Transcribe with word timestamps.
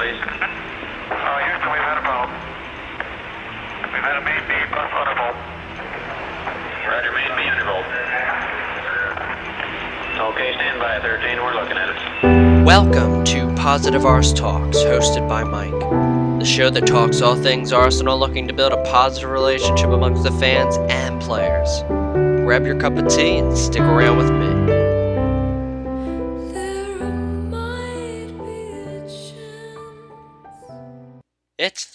please. 0.00 0.16
Uh, 0.16 1.44
Houston, 1.44 1.70
we've 1.72 1.84
had 1.84 1.98
a 1.98 2.04
problem. 2.08 2.32
We've 3.92 4.00
had 4.00 4.16
a 4.16 4.24
main 4.24 4.40
B 4.48 4.56
bus 4.72 4.88
undervolt. 4.96 5.36
Roger, 6.88 7.12
main 7.12 7.28
B 7.36 7.42
undervolt. 7.52 7.84
Okay, 10.32 10.54
stand 10.54 10.80
by, 10.80 11.00
13. 11.00 11.36
We're 11.42 11.52
looking 11.52 11.76
at 11.76 11.90
it. 11.90 12.64
Welcome 12.64 13.24
to 13.24 13.54
Positive 13.56 14.06
Arse 14.06 14.32
Talks, 14.32 14.78
hosted 14.78 15.28
by 15.28 15.44
Mike, 15.44 15.78
the 16.40 16.46
show 16.46 16.70
that 16.70 16.86
talks 16.86 17.20
all 17.20 17.36
things 17.36 17.70
Arsenal 17.70 18.18
looking 18.18 18.48
to 18.48 18.54
build 18.54 18.72
a 18.72 18.82
positive 18.84 19.28
relationship 19.28 19.90
amongst 19.90 20.22
the 20.22 20.32
fans 20.32 20.78
and 20.88 21.20
players. 21.20 21.82
Grab 22.46 22.64
your 22.64 22.80
cup 22.80 22.96
of 22.96 23.06
tea 23.08 23.36
and 23.36 23.54
stick 23.54 23.82
around 23.82 24.16
with 24.16 24.30
me. 24.30 24.49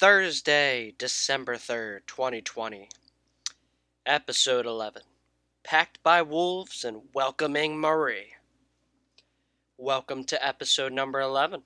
Thursday, 0.05 0.93
December 0.99 1.55
3rd, 1.55 2.01
2020. 2.05 2.89
Episode 4.05 4.67
11 4.67 5.01
Packed 5.63 6.03
by 6.03 6.21
Wolves 6.21 6.83
and 6.83 7.01
Welcoming 7.15 7.79
Mari. 7.79 8.35
Welcome 9.79 10.23
to 10.25 10.45
episode 10.45 10.93
number 10.93 11.21
11. 11.21 11.63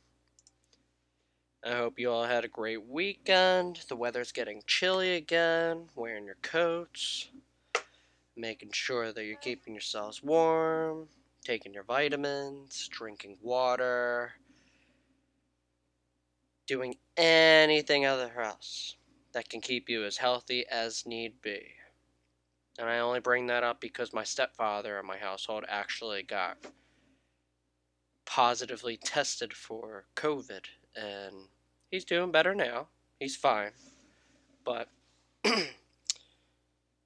I 1.65 1.71
hope 1.71 1.99
you 1.99 2.09
all 2.09 2.23
had 2.23 2.45
a 2.45 2.47
great 2.47 2.87
weekend. 2.87 3.81
The 3.89 3.97
weather's 3.97 4.31
getting 4.31 4.61
chilly 4.65 5.17
again. 5.17 5.87
Wearing 5.93 6.23
your 6.23 6.37
coats, 6.41 7.27
making 8.37 8.71
sure 8.71 9.11
that 9.11 9.25
you're 9.25 9.35
keeping 9.35 9.73
yourselves 9.73 10.23
warm, 10.23 11.09
taking 11.43 11.73
your 11.73 11.83
vitamins, 11.83 12.87
drinking 12.87 13.35
water, 13.41 14.31
doing 16.67 16.95
anything 17.19 18.05
other 18.05 18.31
else 18.41 18.95
that 19.33 19.49
can 19.49 19.59
keep 19.59 19.89
you 19.89 20.05
as 20.05 20.17
healthy 20.17 20.65
as 20.71 21.05
need 21.05 21.33
be. 21.41 21.61
And 22.79 22.87
I 22.87 22.99
only 22.99 23.19
bring 23.19 23.47
that 23.47 23.63
up 23.63 23.81
because 23.81 24.13
my 24.13 24.23
stepfather 24.23 24.97
in 24.99 25.05
my 25.05 25.17
household 25.17 25.65
actually 25.67 26.23
got 26.23 26.57
positively 28.25 28.95
tested 28.95 29.53
for 29.53 30.05
COVID 30.15 30.61
and 30.95 31.35
he's 31.91 32.05
doing 32.05 32.31
better 32.31 32.55
now. 32.55 32.87
He's 33.19 33.35
fine. 33.35 33.71
But 34.63 34.87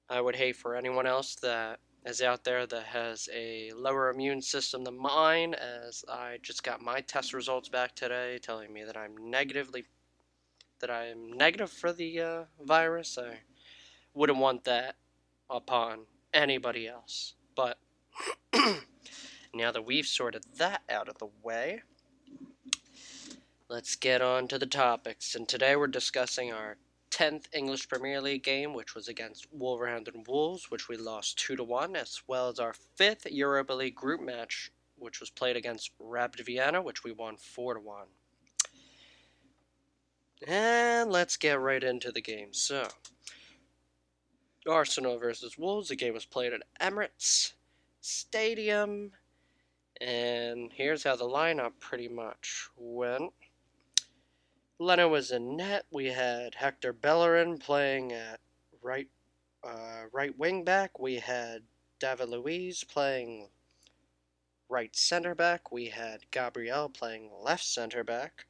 I 0.08 0.20
would 0.20 0.36
hate 0.36 0.56
for 0.56 0.76
anyone 0.76 1.06
else 1.06 1.34
that 1.36 1.80
is 2.06 2.22
out 2.22 2.44
there 2.44 2.66
that 2.66 2.84
has 2.84 3.28
a 3.34 3.72
lower 3.72 4.10
immune 4.10 4.42
system 4.42 4.84
than 4.84 4.96
mine, 4.96 5.54
as 5.54 6.04
I 6.08 6.38
just 6.42 6.62
got 6.62 6.82
my 6.82 7.00
test 7.00 7.32
results 7.32 7.68
back 7.68 7.96
today 7.96 8.38
telling 8.40 8.72
me 8.72 8.84
that 8.84 8.96
I'm 8.96 9.30
negatively 9.30 9.84
that 10.84 10.90
I'm 10.90 11.32
negative 11.32 11.70
for 11.70 11.94
the 11.94 12.20
uh, 12.20 12.42
virus. 12.62 13.16
I 13.16 13.38
wouldn't 14.12 14.38
want 14.38 14.64
that 14.64 14.96
upon 15.48 16.00
anybody 16.34 16.86
else. 16.86 17.32
But 17.56 17.78
now 19.54 19.72
that 19.72 19.86
we've 19.86 20.06
sorted 20.06 20.44
that 20.58 20.82
out 20.90 21.08
of 21.08 21.16
the 21.16 21.30
way, 21.42 21.80
let's 23.70 23.96
get 23.96 24.20
on 24.20 24.46
to 24.48 24.58
the 24.58 24.66
topics. 24.66 25.34
And 25.34 25.48
today 25.48 25.74
we're 25.74 25.86
discussing 25.86 26.52
our 26.52 26.76
10th 27.10 27.46
English 27.54 27.88
Premier 27.88 28.20
League 28.20 28.44
game, 28.44 28.74
which 28.74 28.94
was 28.94 29.08
against 29.08 29.46
Wolverhampton 29.54 30.22
Wolves, 30.28 30.70
which 30.70 30.90
we 30.90 30.98
lost 30.98 31.38
2 31.38 31.56
to 31.56 31.64
1, 31.64 31.96
as 31.96 32.20
well 32.26 32.50
as 32.50 32.58
our 32.58 32.74
5th 33.00 33.24
Europa 33.30 33.72
League 33.72 33.94
group 33.94 34.20
match, 34.20 34.70
which 34.96 35.18
was 35.18 35.30
played 35.30 35.56
against 35.56 35.92
Rapid 35.98 36.44
Vienna, 36.44 36.82
which 36.82 37.04
we 37.04 37.12
won 37.12 37.38
4 37.38 37.72
to 37.72 37.80
1. 37.80 38.06
And 40.46 41.10
let's 41.10 41.36
get 41.36 41.60
right 41.60 41.82
into 41.82 42.12
the 42.12 42.20
game. 42.20 42.52
So, 42.52 42.86
Arsenal 44.68 45.18
versus 45.18 45.56
Wolves. 45.56 45.88
The 45.88 45.96
game 45.96 46.14
was 46.14 46.26
played 46.26 46.52
at 46.52 46.62
Emirates 46.80 47.52
Stadium. 48.00 49.12
And 50.00 50.70
here's 50.72 51.04
how 51.04 51.16
the 51.16 51.24
lineup 51.24 51.72
pretty 51.80 52.08
much 52.08 52.68
went. 52.76 53.32
Leno 54.78 55.08
was 55.08 55.30
in 55.30 55.56
net. 55.56 55.86
We 55.90 56.06
had 56.06 56.56
Hector 56.56 56.92
Bellerin 56.92 57.58
playing 57.58 58.12
at 58.12 58.40
right 58.82 59.08
uh, 59.62 60.04
right 60.12 60.36
wing 60.38 60.64
back. 60.64 60.98
We 60.98 61.16
had 61.16 61.62
David 62.00 62.28
Luiz 62.28 62.84
playing 62.84 63.48
right 64.68 64.94
center 64.94 65.34
back. 65.34 65.70
We 65.72 65.86
had 65.86 66.30
Gabriel 66.32 66.88
playing 66.88 67.30
left 67.42 67.64
center 67.64 68.04
back. 68.04 68.46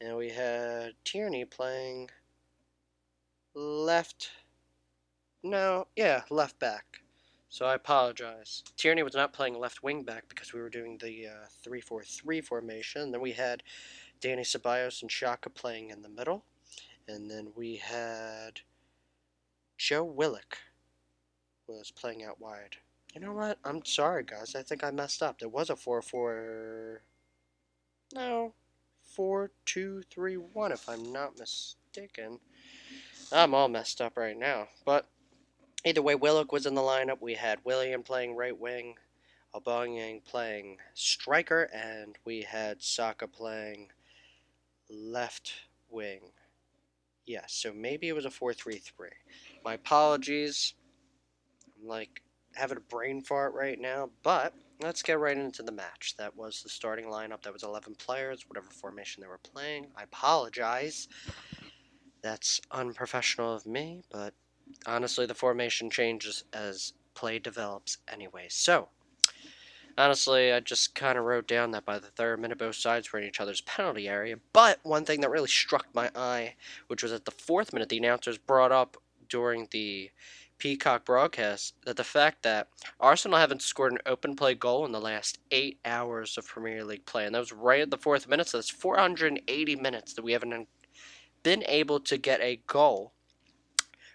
And 0.00 0.16
we 0.16 0.30
had 0.30 0.92
Tierney 1.04 1.44
playing 1.44 2.10
left. 3.54 4.30
No, 5.42 5.86
yeah, 5.96 6.22
left 6.30 6.58
back. 6.58 7.00
So 7.48 7.66
I 7.66 7.74
apologize. 7.74 8.64
Tierney 8.76 9.04
was 9.04 9.14
not 9.14 9.32
playing 9.32 9.58
left 9.58 9.82
wing 9.82 10.02
back 10.02 10.28
because 10.28 10.52
we 10.52 10.60
were 10.60 10.68
doing 10.68 10.98
the 10.98 11.28
uh, 11.28 11.46
3 11.62 11.80
4 11.80 12.02
3 12.02 12.40
formation. 12.40 13.12
Then 13.12 13.20
we 13.20 13.32
had 13.32 13.62
Danny 14.20 14.42
Ceballos 14.42 15.02
and 15.02 15.10
Xhaka 15.10 15.54
playing 15.54 15.90
in 15.90 16.02
the 16.02 16.08
middle. 16.08 16.44
And 17.06 17.30
then 17.30 17.52
we 17.54 17.76
had 17.76 18.60
Joe 19.78 20.02
Willock 20.02 20.58
was 21.68 21.90
playing 21.90 22.24
out 22.24 22.40
wide. 22.40 22.76
You 23.14 23.20
know 23.20 23.32
what? 23.32 23.58
I'm 23.64 23.84
sorry, 23.84 24.24
guys. 24.24 24.56
I 24.56 24.62
think 24.62 24.82
I 24.82 24.90
messed 24.90 25.22
up. 25.22 25.38
There 25.38 25.48
was 25.48 25.70
a 25.70 25.76
4 25.76 26.02
4. 26.02 27.02
No, 28.14 28.54
four, 29.14 29.50
two, 29.64 30.02
three, 30.10 30.36
one, 30.36 30.72
if 30.72 30.88
I'm 30.88 31.12
not 31.12 31.38
mistaken. 31.38 32.40
I'm 33.32 33.54
all 33.54 33.68
messed 33.68 34.00
up 34.00 34.16
right 34.16 34.36
now. 34.36 34.68
But 34.84 35.06
either 35.84 36.02
way, 36.02 36.14
Willock 36.14 36.52
was 36.52 36.66
in 36.66 36.74
the 36.74 36.80
lineup. 36.80 37.20
We 37.20 37.34
had 37.34 37.58
Willian 37.64 38.02
playing 38.02 38.36
right 38.36 38.58
wing, 38.58 38.96
Aubameyang 39.54 40.24
playing 40.24 40.78
striker, 40.94 41.70
and 41.72 42.16
we 42.24 42.42
had 42.42 42.82
Saka 42.82 43.28
playing 43.28 43.88
left 44.90 45.52
wing. 45.90 46.32
Yes, 47.26 47.54
so 47.54 47.72
maybe 47.72 48.08
it 48.08 48.14
was 48.14 48.26
a 48.26 48.30
4-3-3. 48.30 48.82
My 49.64 49.74
apologies. 49.74 50.74
I'm 51.80 51.88
like 51.88 52.22
having 52.54 52.76
a 52.76 52.80
brain 52.80 53.22
fart 53.22 53.54
right 53.54 53.80
now, 53.80 54.10
but 54.22 54.54
let's 54.80 55.02
get 55.02 55.18
right 55.18 55.36
into 55.36 55.62
the 55.62 55.72
match. 55.72 56.14
That 56.18 56.36
was 56.36 56.62
the 56.62 56.68
starting 56.68 57.06
lineup. 57.06 57.42
That 57.42 57.52
was 57.52 57.62
11 57.62 57.94
players, 57.96 58.48
whatever 58.48 58.68
formation 58.70 59.20
they 59.20 59.28
were 59.28 59.38
playing. 59.38 59.86
I 59.96 60.02
apologize. 60.04 61.08
That's 62.22 62.60
unprofessional 62.70 63.54
of 63.54 63.66
me, 63.66 64.02
but 64.10 64.34
honestly, 64.86 65.26
the 65.26 65.34
formation 65.34 65.90
changes 65.90 66.44
as 66.52 66.94
play 67.14 67.38
develops 67.38 67.98
anyway. 68.10 68.46
So, 68.48 68.88
honestly, 69.98 70.52
I 70.52 70.60
just 70.60 70.94
kind 70.94 71.18
of 71.18 71.24
wrote 71.24 71.46
down 71.46 71.70
that 71.72 71.84
by 71.84 71.98
the 71.98 72.08
third 72.08 72.40
minute, 72.40 72.58
both 72.58 72.76
sides 72.76 73.12
were 73.12 73.18
in 73.18 73.28
each 73.28 73.40
other's 73.40 73.60
penalty 73.60 74.08
area. 74.08 74.36
But 74.52 74.80
one 74.82 75.04
thing 75.04 75.20
that 75.20 75.30
really 75.30 75.48
struck 75.48 75.86
my 75.94 76.10
eye, 76.14 76.54
which 76.88 77.02
was 77.02 77.12
at 77.12 77.26
the 77.26 77.30
fourth 77.30 77.72
minute, 77.72 77.90
the 77.90 77.98
announcers 77.98 78.38
brought 78.38 78.72
up 78.72 78.96
during 79.28 79.68
the 79.70 80.10
Peacock 80.58 81.04
broadcast 81.04 81.74
that 81.84 81.96
the 81.96 82.04
fact 82.04 82.42
that 82.42 82.68
Arsenal 82.98 83.38
haven't 83.38 83.62
scored 83.62 83.92
an 83.92 83.98
open 84.06 84.36
play 84.36 84.54
goal 84.54 84.86
in 84.86 84.92
the 84.92 85.00
last 85.00 85.38
eight 85.50 85.78
hours 85.84 86.38
of 86.38 86.46
Premier 86.46 86.84
League 86.84 87.06
play, 87.06 87.26
and 87.26 87.34
that 87.34 87.40
was 87.40 87.52
right 87.52 87.82
at 87.82 87.90
the 87.90 87.98
fourth 87.98 88.28
minute. 88.28 88.48
So 88.48 88.58
that's 88.58 88.70
480 88.70 89.76
minutes 89.76 90.14
that 90.14 90.24
we 90.24 90.32
haven't 90.32 90.68
been 91.42 91.64
able 91.66 92.00
to 92.00 92.16
get 92.16 92.40
a 92.40 92.60
goal 92.66 93.12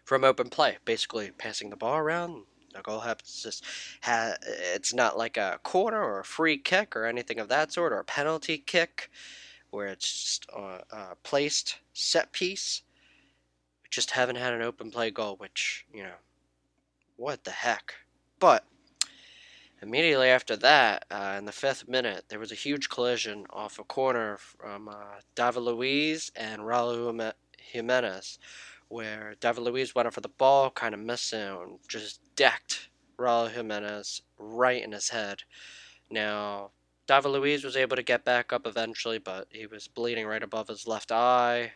from 0.03 0.23
open 0.23 0.49
play. 0.49 0.77
Basically, 0.85 1.31
passing 1.31 1.69
the 1.69 1.75
ball 1.75 1.97
around. 1.97 2.45
The 2.73 2.81
goal 2.81 2.99
happens. 2.99 3.43
Just 3.43 3.63
ha- 4.01 4.35
it's 4.41 4.93
not 4.93 5.17
like 5.17 5.37
a 5.37 5.59
corner 5.63 6.03
or 6.03 6.19
a 6.19 6.25
free 6.25 6.57
kick 6.57 6.95
or 6.95 7.05
anything 7.05 7.39
of 7.39 7.49
that 7.49 7.71
sort, 7.71 7.93
or 7.93 7.99
a 7.99 8.03
penalty 8.03 8.57
kick, 8.57 9.09
where 9.69 9.87
it's 9.87 10.11
just 10.11 10.45
a, 10.55 10.83
a 10.91 11.15
placed 11.23 11.77
set 11.93 12.31
piece. 12.31 12.81
We 13.83 13.89
just 13.89 14.11
haven't 14.11 14.37
had 14.37 14.53
an 14.53 14.61
open 14.61 14.91
play 14.91 15.11
goal, 15.11 15.35
which 15.37 15.85
you 15.93 16.03
know 16.03 16.15
what 17.19 17.43
the 17.43 17.51
heck? 17.51 17.95
But 18.39 18.65
immediately 19.81 20.29
after 20.29 20.55
that, 20.55 21.03
uh, 21.11 21.35
in 21.37 21.43
the 21.43 21.51
fifth 21.51 21.85
minute, 21.85 22.23
there 22.29 22.39
was 22.39 22.53
a 22.53 22.55
huge 22.55 22.87
collision 22.87 23.45
off 23.49 23.77
a 23.77 23.83
corner 23.83 24.37
from 24.37 24.87
uh, 24.87 25.19
David 25.35 25.59
Luiz 25.59 26.31
and 26.33 26.61
Raul 26.61 27.33
Jimenez, 27.57 28.39
where 28.87 29.35
David 29.41 29.63
Luiz 29.63 29.93
went 29.93 30.07
up 30.07 30.13
for 30.13 30.21
the 30.21 30.29
ball, 30.29 30.71
kind 30.71 30.93
of 30.93 31.01
missed 31.01 31.33
it, 31.33 31.51
and 31.51 31.79
just 31.89 32.21
decked 32.37 32.87
Raul 33.17 33.51
Jimenez 33.51 34.21
right 34.37 34.81
in 34.81 34.93
his 34.93 35.09
head. 35.09 35.43
Now, 36.09 36.71
David 37.05 37.29
Luiz 37.29 37.65
was 37.65 37.75
able 37.75 37.97
to 37.97 38.03
get 38.03 38.23
back 38.23 38.53
up 38.53 38.65
eventually, 38.65 39.17
but 39.17 39.47
he 39.49 39.67
was 39.67 39.89
bleeding 39.89 40.25
right 40.25 40.41
above 40.41 40.69
his 40.69 40.87
left 40.87 41.11
eye. 41.11 41.73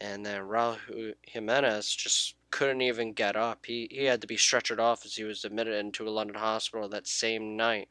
And 0.00 0.24
then 0.24 0.42
Raul 0.42 0.78
Jimenez 1.22 1.92
just 1.92 2.36
couldn't 2.50 2.80
even 2.80 3.12
get 3.12 3.36
up. 3.36 3.66
He, 3.66 3.88
he 3.90 4.04
had 4.04 4.20
to 4.20 4.26
be 4.26 4.36
stretchered 4.36 4.78
off 4.78 5.04
as 5.04 5.14
he 5.14 5.24
was 5.24 5.44
admitted 5.44 5.74
into 5.74 6.08
a 6.08 6.10
London 6.10 6.36
hospital 6.36 6.88
that 6.88 7.06
same 7.06 7.56
night. 7.56 7.88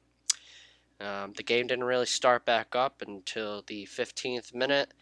Um, 1.00 1.34
the 1.36 1.44
game 1.44 1.68
didn't 1.68 1.84
really 1.84 2.08
start 2.08 2.46
back 2.46 2.76
up 2.76 3.04
until 3.06 3.64
the 3.68 3.86
15th 3.86 4.54
minute, 4.54 4.94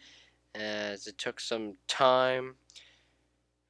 as 0.54 1.06
it 1.06 1.16
took 1.16 1.40
some 1.40 1.74
time 1.88 2.56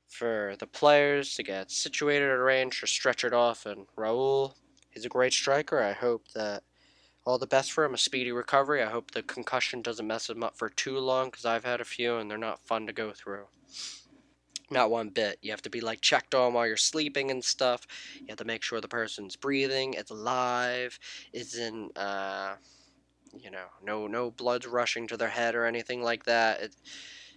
for 0.09 0.56
the 0.59 0.67
players 0.67 1.35
to 1.35 1.43
get 1.43 1.71
situated 1.71 2.29
at 2.31 2.41
range 2.41 2.83
or 2.83 2.87
stretchered 2.87 3.33
off. 3.33 3.67
And 3.67 3.87
Raul, 3.97 4.55
he's 4.91 5.05
a 5.05 5.11
great 5.11 5.33
striker. 5.33 5.81
I 5.81 5.93
hope 5.93 6.29
that 6.35 6.65
all 7.25 7.38
the 7.38 7.47
best 7.47 7.73
for 7.73 7.85
him, 7.85 7.94
a 7.94 7.99
speedy 7.99 8.33
recovery. 8.33 8.83
I 8.83 8.91
hope 8.91 9.11
the 9.11 9.23
concussion 9.23 9.83
doesn't 9.83 10.06
mess 10.06 10.31
him 10.31 10.43
up 10.43 10.56
for 10.56 10.69
too 10.69 10.99
long 10.99 11.27
because 11.27 11.44
I've 11.44 11.65
had 11.65 11.81
a 11.81 11.85
few 11.85 12.17
and 12.17 12.31
they're 12.31 12.38
not 12.38 12.67
fun 12.67 12.87
to 12.87 12.93
go 12.93 13.12
through. 13.12 13.47
Not 14.70 14.90
one 14.90 15.10
bit. 15.10 15.38
You 15.42 15.52
have 15.52 15.62
to 15.62 15.70
be 15.70 15.80
like 15.80 16.00
checked 16.00 16.34
on 16.34 16.52
while 16.54 16.66
you're 16.66 16.76
sleeping 16.76 17.30
and 17.30 17.44
stuff. 17.44 17.86
You 18.26 18.32
have 18.32 18.38
to 18.38 18.44
make 18.44 18.62
sure 18.62 18.80
the 18.80 18.88
person's 18.88 19.36
breathing, 19.36 19.94
it's 19.94 20.10
alive, 20.10 20.98
isn't 21.32 21.96
uh 21.96 22.56
you 23.38 23.50
know, 23.50 23.66
no 23.82 24.06
no 24.06 24.30
blood's 24.30 24.66
rushing 24.66 25.06
to 25.08 25.16
their 25.16 25.28
head 25.28 25.54
or 25.54 25.66
anything 25.66 26.02
like 26.02 26.24
that. 26.24 26.60
It, 26.62 26.76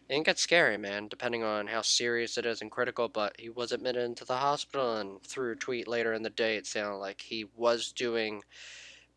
it 0.10 0.14
can 0.14 0.24
get 0.24 0.40
scary, 0.40 0.78
man, 0.78 1.08
depending 1.08 1.44
on 1.44 1.68
how 1.68 1.82
serious 1.84 2.38
it 2.38 2.46
is 2.46 2.62
and 2.62 2.72
critical. 2.72 3.10
But 3.10 3.36
he 3.40 3.50
was 3.50 3.72
admitted 3.72 4.04
into 4.04 4.26
the 4.26 4.38
hospital, 4.38 4.98
and 4.98 5.22
through 5.24 5.54
a 5.54 5.56
tweet 5.56 5.88
later 5.88 6.14
in 6.14 6.24
the 6.24 6.30
day, 6.32 6.58
it 6.58 6.68
sounded 6.68 6.98
like 6.98 7.22
he 7.22 7.46
was 7.56 7.92
doing 7.92 8.44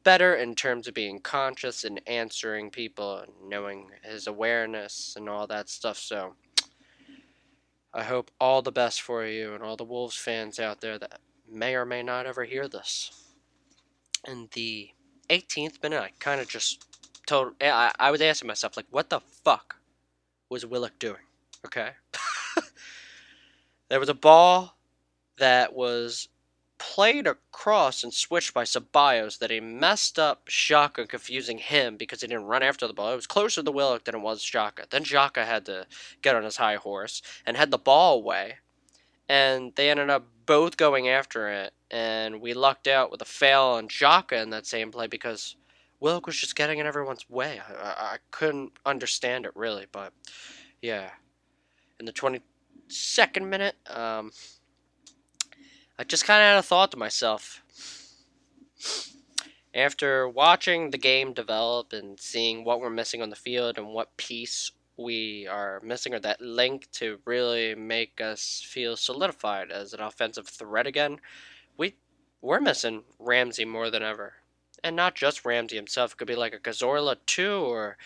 better 0.05 0.35
in 0.35 0.55
terms 0.55 0.89
of 0.89 0.95
being 0.95 1.21
conscious 1.21 1.85
and 1.85 2.01
answering 2.07 2.71
people 2.71 3.19
and 3.19 3.33
knowing 3.49 3.91
his 4.03 4.27
awareness 4.27 5.15
and 5.17 5.29
all 5.29 5.47
that 5.47 5.69
stuff. 5.69 5.99
So 5.99 6.35
I 7.95 8.05
hope 8.05 8.31
all 8.41 8.63
the 8.63 8.73
best 8.73 9.03
for 9.03 9.27
you 9.27 9.55
and 9.55 9.63
all 9.63 9.77
the 9.77 9.85
Wolves 9.85 10.17
fans 10.17 10.59
out 10.59 10.81
there 10.81 10.99
that 10.99 11.21
may 11.51 11.75
or 11.75 11.85
may 11.85 12.03
not 12.03 12.27
ever 12.27 12.45
hear 12.45 12.67
this. 12.67 13.11
In 14.27 14.49
the 14.53 14.91
18th 15.29 15.83
minute, 15.83 16.01
I 16.01 16.11
kind 16.19 16.41
of 16.41 16.49
just 16.49 16.87
told. 17.27 17.55
I, 17.61 17.93
I 17.99 18.11
was 18.11 18.21
asking 18.21 18.49
myself, 18.49 18.77
like, 18.77 18.87
what 18.91 19.11
the 19.11 19.21
fuck 19.21 19.77
was 20.49 20.65
Willock 20.65 20.99
doing? 20.99 21.25
Okay. 21.67 21.91
there 23.89 24.01
was 24.01 24.09
a 24.09 24.15
ball 24.15 24.77
that 25.39 25.75
was 25.75 26.29
played 26.83 27.29
across 27.29 28.03
and 28.03 28.13
switched 28.13 28.53
by 28.53 28.65
Ceballos 28.65 29.39
that 29.39 29.53
he 29.53 29.61
messed 29.61 30.19
up 30.19 30.47
Xhaka, 30.47 31.09
confusing 31.09 31.59
him 31.59 31.97
because 31.97 32.21
he 32.21 32.27
didn't 32.27 32.47
run 32.47 32.65
after 32.65 32.89
the 32.89 32.93
ball. 32.93 33.13
It 33.13 33.17
was 33.17 33.27
closer 33.29 33.63
to 33.63 33.71
Willock 33.71 34.03
than 34.05 34.17
it 34.17 34.21
was 34.21 34.43
Xhaka. 34.43 34.91
Then 34.91 35.05
Xhaka 35.05 35.47
had 35.47 35.65
to 35.67 35.87
get 36.23 36.35
on 36.35 36.43
his 36.43 36.57
high 36.57 36.75
horse 36.75 37.23
and 37.47 37.57
had 37.57 37.71
the 37.71 37.79
ball 37.79 38.17
away, 38.17 38.57
and 39.29 39.73
they 39.77 39.91
ended 39.91 40.11
up 40.11 40.27
both 40.45 40.77
going 40.77 41.09
after 41.09 41.49
it. 41.49 41.73
And 41.89 42.41
we 42.41 42.53
lucked 42.53 42.89
out 42.89 43.13
with 43.13 43.23
a 43.23 43.27
fail 43.27 43.63
on 43.63 43.87
Xhaka 43.87 44.43
in 44.43 44.51
that 44.51 44.67
same 44.67 44.91
play 44.91 45.07
because 45.07 45.55
Willock 46.01 46.27
was 46.27 46.37
just 46.37 46.57
getting 46.57 46.81
in 46.81 46.87
everyone's 46.87 47.31
way. 47.31 47.61
I, 47.61 47.85
I 47.85 48.17
couldn't 48.33 48.73
understand 48.85 49.47
it 49.47 49.53
really, 49.55 49.87
but 49.93 50.13
yeah. 50.81 51.11
In 52.01 52.07
the 52.07 52.13
22nd 52.13 53.47
minute, 53.47 53.77
um, 53.89 54.33
I 56.03 56.05
just 56.05 56.25
kind 56.25 56.43
of 56.43 56.47
had 56.47 56.59
a 56.59 56.63
thought 56.65 56.91
to 56.91 56.97
myself. 56.97 57.63
After 59.73 60.29
watching 60.29 60.91
the 60.91 60.99
game 60.99 61.33
develop 61.33 61.93
and 61.93 62.19
seeing 62.19 62.65
what 62.65 62.81
we're 62.81 62.91
missing 62.91 63.23
on 63.23 63.31
the 63.31 63.37
field 63.37 63.79
and 63.79 63.87
what 63.87 64.17
piece 64.17 64.73
we 64.97 65.47
are 65.47 65.81
missing, 65.85 66.13
or 66.13 66.19
that 66.19 66.41
link 66.41 66.91
to 66.95 67.21
really 67.25 67.77
make 67.77 68.21
us 68.21 68.65
feel 68.67 68.97
solidified 68.97 69.71
as 69.71 69.93
an 69.93 70.01
offensive 70.01 70.49
threat 70.49 70.89
again, 70.89 71.21
we 71.77 71.95
we're 72.41 72.61
missing 72.61 73.05
Ramsey 73.21 73.65
more 73.65 73.89
than 73.89 74.03
ever, 74.03 74.33
and 74.83 74.97
not 74.97 75.15
just 75.15 75.45
Ramsey 75.45 75.77
himself. 75.77 76.15
It 76.15 76.17
could 76.17 76.27
be 76.27 76.35
like 76.35 76.53
a 76.53 76.59
Cazorla 76.59 77.15
too, 77.27 77.59
or 77.59 77.97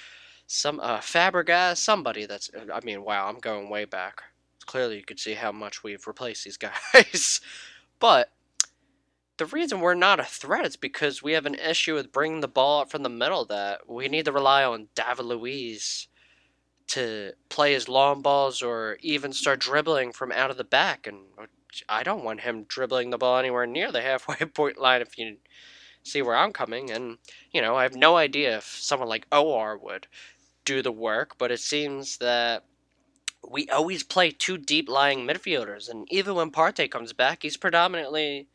some 0.46 0.80
uh, 0.80 0.98
Fabregas, 0.98 1.78
somebody 1.78 2.26
that's. 2.26 2.50
I 2.70 2.80
mean, 2.84 3.04
wow, 3.04 3.26
I'm 3.26 3.38
going 3.38 3.70
way 3.70 3.86
back. 3.86 4.22
Clearly, 4.66 4.98
you 4.98 5.04
could 5.04 5.18
see 5.18 5.32
how 5.32 5.50
much 5.50 5.82
we've 5.82 6.06
replaced 6.06 6.44
these 6.44 6.58
guys. 6.92 7.40
But 7.98 8.32
the 9.38 9.46
reason 9.46 9.80
we're 9.80 9.94
not 9.94 10.20
a 10.20 10.24
threat 10.24 10.66
is 10.66 10.76
because 10.76 11.22
we 11.22 11.32
have 11.32 11.46
an 11.46 11.54
issue 11.56 11.94
with 11.94 12.12
bringing 12.12 12.40
the 12.40 12.48
ball 12.48 12.80
up 12.80 12.90
from 12.90 13.02
the 13.02 13.08
middle 13.08 13.44
that 13.46 13.88
we 13.88 14.08
need 14.08 14.24
to 14.24 14.32
rely 14.32 14.64
on 14.64 14.88
David 14.94 15.26
Luiz 15.26 16.08
to 16.88 17.32
play 17.48 17.72
his 17.72 17.88
long 17.88 18.22
balls 18.22 18.62
or 18.62 18.96
even 19.00 19.32
start 19.32 19.60
dribbling 19.60 20.12
from 20.12 20.32
out 20.32 20.50
of 20.50 20.56
the 20.56 20.64
back. 20.64 21.06
And 21.06 21.18
I 21.88 22.02
don't 22.02 22.24
want 22.24 22.40
him 22.40 22.64
dribbling 22.64 23.10
the 23.10 23.18
ball 23.18 23.38
anywhere 23.38 23.66
near 23.66 23.92
the 23.92 24.02
halfway 24.02 24.36
point 24.54 24.78
line 24.78 25.02
if 25.02 25.18
you 25.18 25.36
see 26.02 26.22
where 26.22 26.36
I'm 26.36 26.52
coming. 26.52 26.90
And, 26.90 27.18
you 27.52 27.60
know, 27.60 27.76
I 27.76 27.82
have 27.82 27.96
no 27.96 28.16
idea 28.16 28.56
if 28.58 28.64
someone 28.64 29.08
like 29.08 29.26
OR 29.32 29.76
would 29.76 30.06
do 30.64 30.80
the 30.80 30.92
work, 30.92 31.36
but 31.38 31.50
it 31.50 31.60
seems 31.60 32.18
that 32.18 32.64
we 33.48 33.68
always 33.68 34.02
play 34.02 34.30
two 34.30 34.58
deep 34.58 34.88
lying 34.88 35.26
midfielders, 35.26 35.88
and 35.88 36.06
even 36.10 36.34
when 36.34 36.50
Partey 36.50 36.90
comes 36.90 37.12
back, 37.12 37.42
he's 37.42 37.56
predominantly 37.56 38.48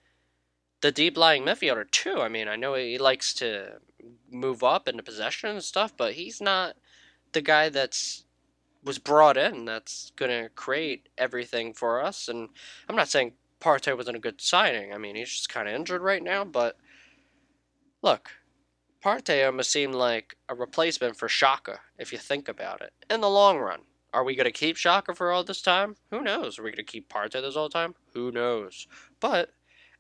the 0.81 0.91
deep 0.91 1.17
lying 1.17 1.43
midfielder 1.43 1.89
too. 1.89 2.21
I 2.21 2.27
mean, 2.27 2.47
I 2.47 2.55
know 2.55 2.73
he 2.73 2.97
likes 2.97 3.33
to 3.35 3.79
move 4.29 4.63
up 4.63 4.87
into 4.87 5.03
possession 5.03 5.51
and 5.51 5.63
stuff, 5.63 5.95
but 5.95 6.13
he's 6.13 6.41
not 6.41 6.75
the 7.33 7.41
guy 7.41 7.69
that's 7.69 8.25
was 8.83 8.97
brought 8.97 9.37
in 9.37 9.65
that's 9.65 10.11
gonna 10.15 10.49
create 10.49 11.07
everything 11.17 11.73
for 11.73 12.03
us. 12.03 12.27
And 12.27 12.49
I'm 12.89 12.95
not 12.95 13.09
saying 13.09 13.33
Partey 13.59 13.95
wasn't 13.95 14.17
a 14.17 14.21
good 14.21 14.41
signing. 14.41 14.91
I 14.91 14.97
mean, 14.97 15.15
he's 15.15 15.29
just 15.29 15.49
kind 15.49 15.67
of 15.69 15.75
injured 15.75 16.01
right 16.01 16.23
now, 16.23 16.43
but 16.43 16.77
look. 18.01 18.31
Partey 19.03 19.43
almost 19.43 19.71
seemed 19.71 19.95
like 19.95 20.37
a 20.47 20.53
replacement 20.53 21.17
for 21.17 21.27
Xhaka, 21.27 21.79
if 21.97 22.11
you 22.11 22.19
think 22.19 22.47
about 22.47 22.81
it, 22.81 22.93
in 23.09 23.21
the 23.21 23.29
long 23.29 23.57
run. 23.57 23.81
Are 24.13 24.23
we 24.23 24.35
going 24.35 24.45
to 24.45 24.51
keep 24.51 24.75
Xhaka 24.75 25.15
for 25.15 25.31
all 25.31 25.43
this 25.43 25.61
time? 25.61 25.95
Who 26.09 26.21
knows? 26.21 26.59
Are 26.59 26.63
we 26.63 26.71
going 26.71 26.85
to 26.85 26.91
keep 26.91 27.09
Partey 27.09 27.41
this 27.41 27.55
all 27.55 27.69
the 27.69 27.73
time? 27.73 27.95
Who 28.13 28.31
knows? 28.31 28.87
But 29.19 29.51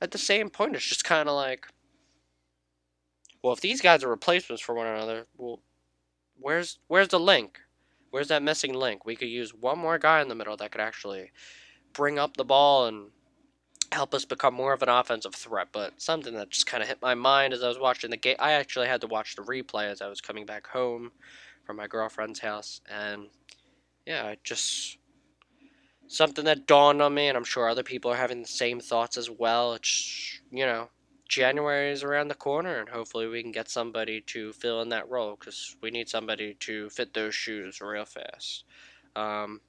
at 0.01 0.11
the 0.11 0.17
same 0.17 0.49
point, 0.49 0.75
it's 0.75 0.85
just 0.85 1.05
kind 1.05 1.29
of 1.29 1.35
like, 1.35 1.67
well, 3.41 3.53
if 3.53 3.61
these 3.61 3.81
guys 3.81 4.03
are 4.03 4.09
replacements 4.09 4.61
for 4.61 4.75
one 4.75 4.87
another, 4.87 5.27
well, 5.37 5.61
where's 6.39 6.79
where's 6.87 7.07
the 7.07 7.19
link? 7.19 7.59
Where's 8.09 8.27
that 8.27 8.43
missing 8.43 8.73
link? 8.73 9.05
We 9.05 9.15
could 9.15 9.29
use 9.29 9.53
one 9.53 9.79
more 9.79 9.97
guy 9.97 10.21
in 10.21 10.27
the 10.27 10.35
middle 10.35 10.57
that 10.57 10.71
could 10.71 10.81
actually 10.81 11.31
bring 11.93 12.19
up 12.19 12.35
the 12.35 12.43
ball 12.43 12.87
and 12.87 13.11
help 13.93 14.13
us 14.13 14.25
become 14.25 14.53
more 14.53 14.73
of 14.73 14.81
an 14.81 14.89
offensive 14.89 15.33
threat. 15.33 15.69
But 15.71 16.01
something 16.01 16.33
that 16.35 16.49
just 16.49 16.67
kind 16.67 16.83
of 16.83 16.89
hit 16.89 17.01
my 17.01 17.15
mind 17.15 17.53
as 17.53 17.63
I 17.63 17.69
was 17.69 17.79
watching 17.79 18.09
the 18.09 18.17
game. 18.17 18.35
I 18.39 18.51
actually 18.53 18.87
had 18.87 19.01
to 19.01 19.07
watch 19.07 19.35
the 19.35 19.43
replay 19.43 19.85
as 19.85 20.01
I 20.01 20.07
was 20.07 20.19
coming 20.19 20.45
back 20.45 20.67
home 20.67 21.11
from 21.63 21.77
my 21.77 21.87
girlfriend's 21.87 22.39
house, 22.39 22.81
and 22.89 23.27
yeah, 24.11 24.35
just 24.43 24.97
something 26.07 26.43
that 26.43 26.67
dawned 26.67 27.01
on 27.01 27.13
me, 27.13 27.29
and 27.29 27.37
I'm 27.37 27.45
sure 27.45 27.69
other 27.69 27.81
people 27.81 28.11
are 28.11 28.17
having 28.17 28.41
the 28.41 28.47
same 28.47 28.81
thoughts 28.81 29.15
as 29.15 29.29
well. 29.29 29.73
It's, 29.73 30.41
you 30.51 30.65
know, 30.65 30.89
January 31.29 31.91
is 31.91 32.03
around 32.03 32.27
the 32.27 32.35
corner, 32.35 32.77
and 32.77 32.89
hopefully 32.89 33.27
we 33.27 33.41
can 33.41 33.53
get 33.53 33.69
somebody 33.69 34.19
to 34.19 34.51
fill 34.51 34.81
in 34.81 34.89
that 34.89 35.09
role 35.09 35.37
because 35.39 35.77
we 35.81 35.91
need 35.91 36.09
somebody 36.09 36.55
to 36.55 36.89
fit 36.89 37.13
those 37.13 37.33
shoes 37.33 37.79
real 37.79 38.03
fast. 38.03 38.65
Um, 39.15 39.61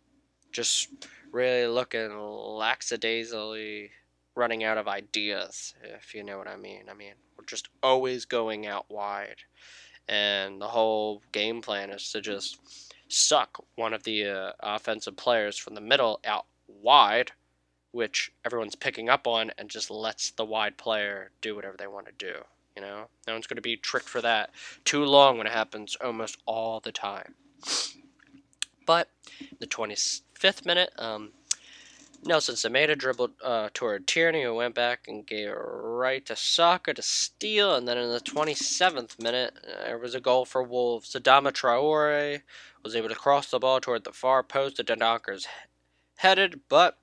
just 0.50 0.88
really 1.30 1.68
looking 1.68 2.10
lackadaisically 2.18 3.92
running 4.34 4.64
out 4.64 4.76
of 4.76 4.88
ideas, 4.88 5.74
if 5.84 6.14
you 6.14 6.24
know 6.24 6.36
what 6.36 6.48
I 6.48 6.56
mean. 6.56 6.86
I 6.90 6.94
mean, 6.94 7.14
we're 7.38 7.44
just 7.44 7.68
always 7.80 8.24
going 8.24 8.66
out 8.66 8.86
wide, 8.90 9.42
and 10.08 10.60
the 10.60 10.66
whole 10.66 11.22
game 11.30 11.62
plan 11.62 11.90
is 11.90 12.10
to 12.10 12.20
just 12.20 12.58
suck 13.12 13.64
one 13.76 13.92
of 13.92 14.04
the 14.04 14.26
uh, 14.26 14.52
offensive 14.60 15.16
players 15.16 15.56
from 15.58 15.74
the 15.74 15.80
middle 15.80 16.20
out 16.24 16.46
wide, 16.66 17.32
which 17.92 18.32
everyone's 18.44 18.74
picking 18.74 19.08
up 19.08 19.26
on, 19.26 19.52
and 19.58 19.68
just 19.68 19.90
lets 19.90 20.30
the 20.30 20.44
wide 20.44 20.76
player 20.76 21.30
do 21.40 21.54
whatever 21.54 21.76
they 21.76 21.86
want 21.86 22.06
to 22.06 22.12
do. 22.18 22.40
You 22.76 22.82
know, 22.82 23.06
no 23.26 23.34
one's 23.34 23.46
going 23.46 23.56
to 23.56 23.62
be 23.62 23.76
tricked 23.76 24.08
for 24.08 24.22
that 24.22 24.50
too 24.84 25.04
long 25.04 25.36
when 25.36 25.46
it 25.46 25.52
happens 25.52 25.96
almost 25.96 26.38
all 26.46 26.80
the 26.80 26.92
time. 26.92 27.34
But 28.86 29.08
the 29.60 29.66
25th 29.66 30.64
minute, 30.64 30.90
um, 30.98 31.32
Nelson 32.24 32.54
Semedo 32.54 32.96
dribbled 32.96 33.32
uh, 33.42 33.68
toward 33.74 34.06
Tierney, 34.06 34.44
who 34.44 34.54
went 34.54 34.74
back 34.74 35.06
and 35.08 35.26
gave 35.26 35.48
it 35.48 35.56
right 35.56 36.24
to 36.26 36.36
Saka 36.36 36.94
to 36.94 37.02
steal. 37.02 37.74
And 37.74 37.86
then 37.86 37.98
in 37.98 38.10
the 38.10 38.20
27th 38.20 39.20
minute, 39.20 39.54
uh, 39.66 39.84
there 39.84 39.98
was 39.98 40.14
a 40.14 40.20
goal 40.20 40.44
for 40.44 40.62
Wolves. 40.62 41.14
Adama 41.14 41.52
Traore 41.52 42.42
was 42.82 42.96
able 42.96 43.08
to 43.08 43.14
cross 43.14 43.50
the 43.50 43.58
ball 43.58 43.80
toward 43.80 44.04
the 44.04 44.12
far 44.12 44.42
post. 44.42 44.76
The 44.76 44.84
Dendonckers 44.84 45.46
headed, 46.16 46.60
but 46.68 46.98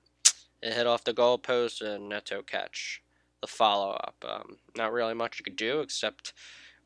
it 0.62 0.74
hit 0.74 0.86
off 0.86 1.04
the 1.04 1.12
goal 1.12 1.38
post 1.38 1.80
and 1.80 2.08
Neto 2.08 2.42
catch 2.42 3.02
the 3.40 3.46
follow 3.46 3.92
up. 3.92 4.24
Um, 4.26 4.58
not 4.76 4.92
really 4.92 5.14
much 5.14 5.38
you 5.38 5.44
could 5.44 5.56
do 5.56 5.80
except 5.80 6.32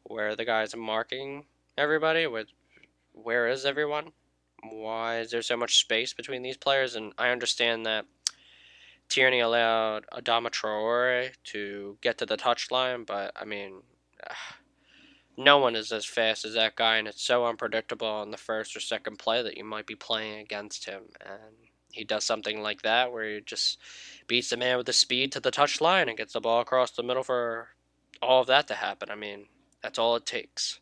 where 0.05 0.37
the 0.37 0.45
guys 0.45 0.75
are 0.75 0.79
marking 0.79 1.45
everybody. 1.77 2.27
With 2.27 2.49
where 3.13 3.49
is 3.49 3.65
everyone? 3.65 4.13
Why 4.63 5.19
is 5.19 5.31
there 5.31 5.43
so 5.43 5.57
much 5.57 5.79
space 5.79 6.13
between 6.13 6.43
these 6.43 6.57
players? 6.57 6.95
And 6.95 7.13
I 7.19 7.31
understand 7.31 7.85
that 7.87 8.07
Tierney 9.09 9.41
allowed 9.41 10.07
Adama 10.13 10.51
Traore 10.51 11.31
to 11.45 11.99
get 12.01 12.19
to 12.19 12.27
the 12.27 12.37
touchline, 12.37 13.07
but 13.07 13.33
I 13.37 13.45
mean, 13.45 13.83
no 15.37 15.59
one 15.59 15.77
is 15.77 15.93
as 15.93 16.05
fast 16.05 16.45
as 16.45 16.55
that 16.55 16.77
guy, 16.77 16.97
and 16.97 17.09
it's 17.09 17.23
so 17.23 17.47
unpredictable 17.47 18.07
on 18.07 18.31
the 18.31 18.37
first 18.37 18.77
or 18.77 18.81
second 18.81 19.19
play 19.19 19.43
that 19.43 19.57
you 19.57 19.65
might 19.65 19.87
be 19.87 19.95
playing 19.95 20.39
against 20.41 20.87
him. 20.87 21.03
And 21.21 21.69
he 21.93 22.05
does 22.05 22.25
something 22.25 22.63
like 22.63 22.83
that 22.83 23.13
where 23.13 23.35
he 23.35 23.41
just 23.41 23.79
beats 24.27 24.51
the 24.51 24.57
man 24.57 24.77
with 24.77 24.87
the 24.87 24.93
speed 24.93 25.33
to 25.33 25.41
the 25.41 25.51
touch 25.51 25.81
line 25.81 26.09
and 26.09 26.19
gets 26.19 26.33
the 26.33 26.41
ball 26.41 26.61
across 26.61 26.91
the 26.91 27.03
middle 27.03 27.23
for 27.23 27.69
all 28.23 28.41
of 28.41 28.47
that 28.49 28.67
to 28.69 28.75
happen. 28.75 29.11
I 29.11 29.15
mean, 29.15 29.47
that's 29.83 29.99
all 29.99 30.17
it 30.17 30.27
takes. 30.27 30.81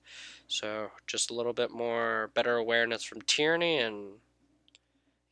So 0.49 0.90
just 1.06 1.30
a 1.30 1.35
little 1.35 1.52
bit 1.52 1.71
more 1.71 2.30
better 2.35 2.56
awareness 2.56 3.04
from 3.04 3.23
Tierney 3.23 3.78
and 3.78 4.14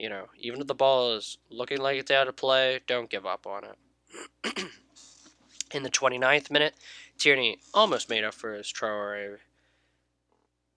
you 0.00 0.08
know, 0.08 0.28
even 0.38 0.62
if 0.62 0.66
the 0.66 0.74
ball 0.74 1.12
is 1.14 1.36
looking 1.50 1.78
like 1.78 1.98
it's 1.98 2.10
out 2.10 2.26
of 2.26 2.34
play, 2.34 2.80
don't 2.86 3.10
give 3.10 3.26
up 3.26 3.46
on 3.46 3.64
it. 3.64 4.58
In 5.74 5.82
the 5.82 5.90
29th 5.90 6.50
minute, 6.50 6.74
Tierney 7.20 7.58
almost 7.72 8.08
made 8.10 8.24
up 8.24 8.34
for 8.34 8.54
his 8.54 8.72
Traore 8.72 9.38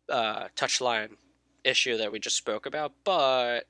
uh, 0.09 0.47
touchline 0.55 1.15
issue 1.63 1.97
that 1.97 2.11
we 2.11 2.19
just 2.19 2.37
spoke 2.37 2.65
about, 2.65 2.93
but 3.03 3.61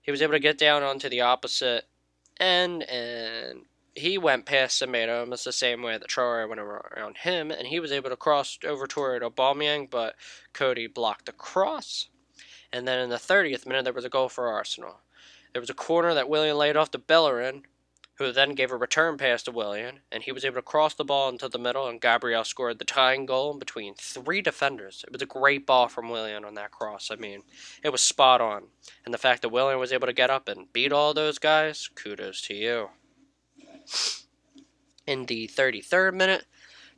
he 0.00 0.10
was 0.10 0.22
able 0.22 0.32
to 0.32 0.40
get 0.40 0.58
down 0.58 0.82
onto 0.82 1.08
the 1.08 1.20
opposite 1.20 1.86
end 2.40 2.82
and 2.84 3.60
he 3.94 4.18
went 4.18 4.46
past 4.46 4.80
Semedo 4.80 5.20
almost 5.20 5.44
the 5.44 5.52
same 5.52 5.82
way 5.82 5.98
that 5.98 6.08
Traore 6.08 6.48
went 6.48 6.60
around 6.60 7.18
him, 7.18 7.50
and 7.50 7.66
he 7.66 7.80
was 7.80 7.92
able 7.92 8.10
to 8.10 8.16
cross 8.16 8.58
over 8.64 8.86
toward 8.86 9.22
Aubameyang, 9.22 9.90
but 9.90 10.14
Cody 10.52 10.86
blocked 10.86 11.26
the 11.26 11.32
cross. 11.32 12.08
And 12.72 12.86
then 12.86 13.00
in 13.00 13.10
the 13.10 13.16
30th 13.16 13.66
minute, 13.66 13.84
there 13.84 13.92
was 13.92 14.04
a 14.04 14.10
goal 14.10 14.28
for 14.28 14.48
Arsenal. 14.48 15.00
There 15.52 15.60
was 15.60 15.70
a 15.70 15.74
corner 15.74 16.14
that 16.14 16.28
Willian 16.28 16.56
laid 16.56 16.76
off 16.76 16.92
to 16.92 16.98
Bellerin, 16.98 17.64
who 18.20 18.32
then 18.32 18.54
gave 18.54 18.70
a 18.70 18.76
return 18.76 19.16
pass 19.16 19.42
to 19.42 19.50
Willian, 19.50 20.00
and 20.12 20.22
he 20.22 20.30
was 20.30 20.44
able 20.44 20.56
to 20.56 20.62
cross 20.62 20.92
the 20.92 21.02
ball 21.02 21.30
into 21.30 21.48
the 21.48 21.58
middle, 21.58 21.88
and 21.88 22.02
Gabriel 22.02 22.44
scored 22.44 22.78
the 22.78 22.84
tying 22.84 23.24
goal 23.24 23.50
in 23.50 23.58
between 23.58 23.94
three 23.94 24.42
defenders. 24.42 25.02
It 25.06 25.12
was 25.14 25.22
a 25.22 25.26
great 25.26 25.66
ball 25.66 25.88
from 25.88 26.10
Willian 26.10 26.44
on 26.44 26.52
that 26.52 26.70
cross. 26.70 27.10
I 27.10 27.16
mean, 27.16 27.44
it 27.82 27.88
was 27.88 28.02
spot 28.02 28.42
on. 28.42 28.64
And 29.06 29.14
the 29.14 29.18
fact 29.18 29.40
that 29.40 29.48
Willian 29.48 29.78
was 29.80 29.90
able 29.90 30.06
to 30.06 30.12
get 30.12 30.28
up 30.28 30.48
and 30.48 30.70
beat 30.70 30.92
all 30.92 31.14
those 31.14 31.38
guys, 31.38 31.88
kudos 31.94 32.42
to 32.42 32.54
you. 32.54 32.90
In 35.06 35.24
the 35.24 35.48
33rd 35.48 36.12
minute, 36.12 36.44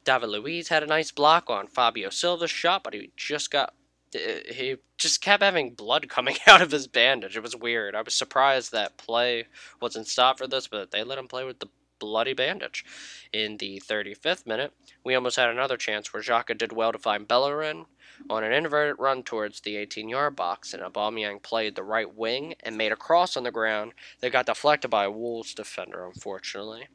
David 0.03 0.29
Luiz 0.29 0.71
had 0.71 0.83
a 0.83 0.87
nice 0.87 1.13
block 1.13 1.49
on 1.49 1.69
Fabio 1.69 2.11
Silva's 2.11 2.51
shot, 2.51 2.83
but 2.83 2.95
he 2.95 3.13
just 3.17 3.49
got 3.53 3.75
he 4.15 4.77
just 4.99 5.21
kept 5.21 5.43
having 5.43 5.75
blood 5.75 6.09
coming 6.09 6.37
out 6.47 6.63
of 6.63 6.71
his 6.71 6.87
bandage. 6.87 7.37
It 7.37 7.43
was 7.43 7.57
weird. 7.57 7.95
I 7.95 8.03
was 8.03 8.15
surprised 8.15 8.73
that 8.73 8.97
play 8.97 9.47
wasn't 9.81 10.09
stopped 10.09 10.39
for 10.39 10.47
this, 10.47 10.69
but 10.69 10.91
they 10.91 11.03
let 11.03 11.19
him 11.19 11.29
play 11.29 11.45
with 11.45 11.59
the 11.59 11.69
bloody 11.99 12.33
bandage. 12.33 12.85
In 13.33 13.59
the 13.59 13.81
35th 13.81 14.47
minute, 14.47 14.73
we 15.05 15.15
almost 15.15 15.37
had 15.37 15.49
another 15.49 15.77
chance 15.77 16.13
where 16.13 16.23
Xhaka 16.23 16.59
did 16.59 16.73
well 16.73 16.91
to 16.93 16.99
find 16.99 17.29
Bellerin 17.29 17.87
on 18.29 18.45
an 18.45 18.53
inverted 18.53 18.97
run 18.99 19.23
towards 19.23 19.61
the 19.61 19.77
18-yard 19.77 20.35
box, 20.35 20.75
and 20.75 20.83
Aubameyang 20.83 21.43
played 21.43 21.77
the 21.77 21.85
right 21.85 22.13
wing 22.13 22.55
and 22.61 22.77
made 22.77 22.93
a 22.93 22.97
cross 22.97 23.37
on 23.37 23.45
the 23.45 23.51
ground 23.51 23.93
that 24.21 24.33
got 24.33 24.47
deflected 24.47 24.91
by 24.91 25.05
a 25.05 25.11
Wolves 25.11 25.55
defender, 25.55 26.05
unfortunately. 26.05 26.89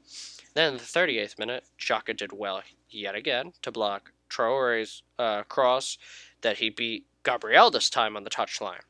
Then 0.54 0.74
in 0.74 0.78
the 0.78 0.84
38th 0.84 1.40
minute, 1.40 1.64
Xhaka 1.80 2.16
did 2.16 2.34
well 2.34 2.62
yet 2.90 3.16
again 3.16 3.54
to 3.62 3.72
block 3.72 4.12
Traore's 4.30 5.04
uh, 5.18 5.44
cross 5.44 5.98
that 6.42 6.58
he 6.58 6.70
beat 6.70 7.06
Gabriel 7.24 7.72
this 7.72 7.90
time 7.90 8.16
on 8.16 8.24
the 8.24 8.30
touchline. 8.30 8.82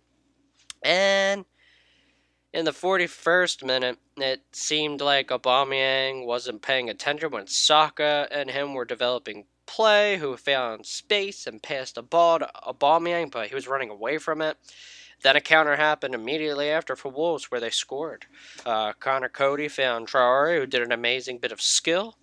And 0.84 1.46
in 2.54 2.66
the 2.66 2.72
41st 2.72 3.64
minute, 3.64 3.98
it 4.18 4.42
seemed 4.52 5.02
like 5.02 5.28
Aubameyang 5.28 6.26
wasn't 6.26 6.62
paying 6.62 6.90
attention 6.90 7.32
when 7.32 7.48
Saka 7.48 8.28
and 8.32 8.50
him 8.50 8.74
were 8.74 8.86
developing 8.86 9.46
play, 9.66 10.18
who 10.18 10.36
found 10.38 10.86
space 10.86 11.46
and 11.46 11.62
passed 11.62 11.98
a 11.98 12.02
ball 12.02 12.40
to 12.40 12.50
Aubameyang, 12.66 13.32
but 13.32 13.48
he 13.50 13.56
was 13.56 13.68
running 13.68 13.90
away 13.90 14.18
from 14.18 14.42
it. 14.42 14.58
Then 15.24 15.36
a 15.36 15.42
counter 15.42 15.76
happened 15.76 16.16
immediately 16.16 16.70
after 16.70 16.96
for 16.96 17.12
Wolves, 17.12 17.52
where 17.52 17.60
they 17.60 17.70
scored. 17.70 18.26
Uh, 18.66 18.94
Connor 18.94 19.30
Cody 19.30 19.68
found 19.68 20.08
Traore, 20.08 20.60
who 20.60 20.66
did 20.66 20.82
an 20.82 20.92
amazing 20.92 21.40
bit 21.40 21.52
of 21.52 21.62
skill. 21.62 22.18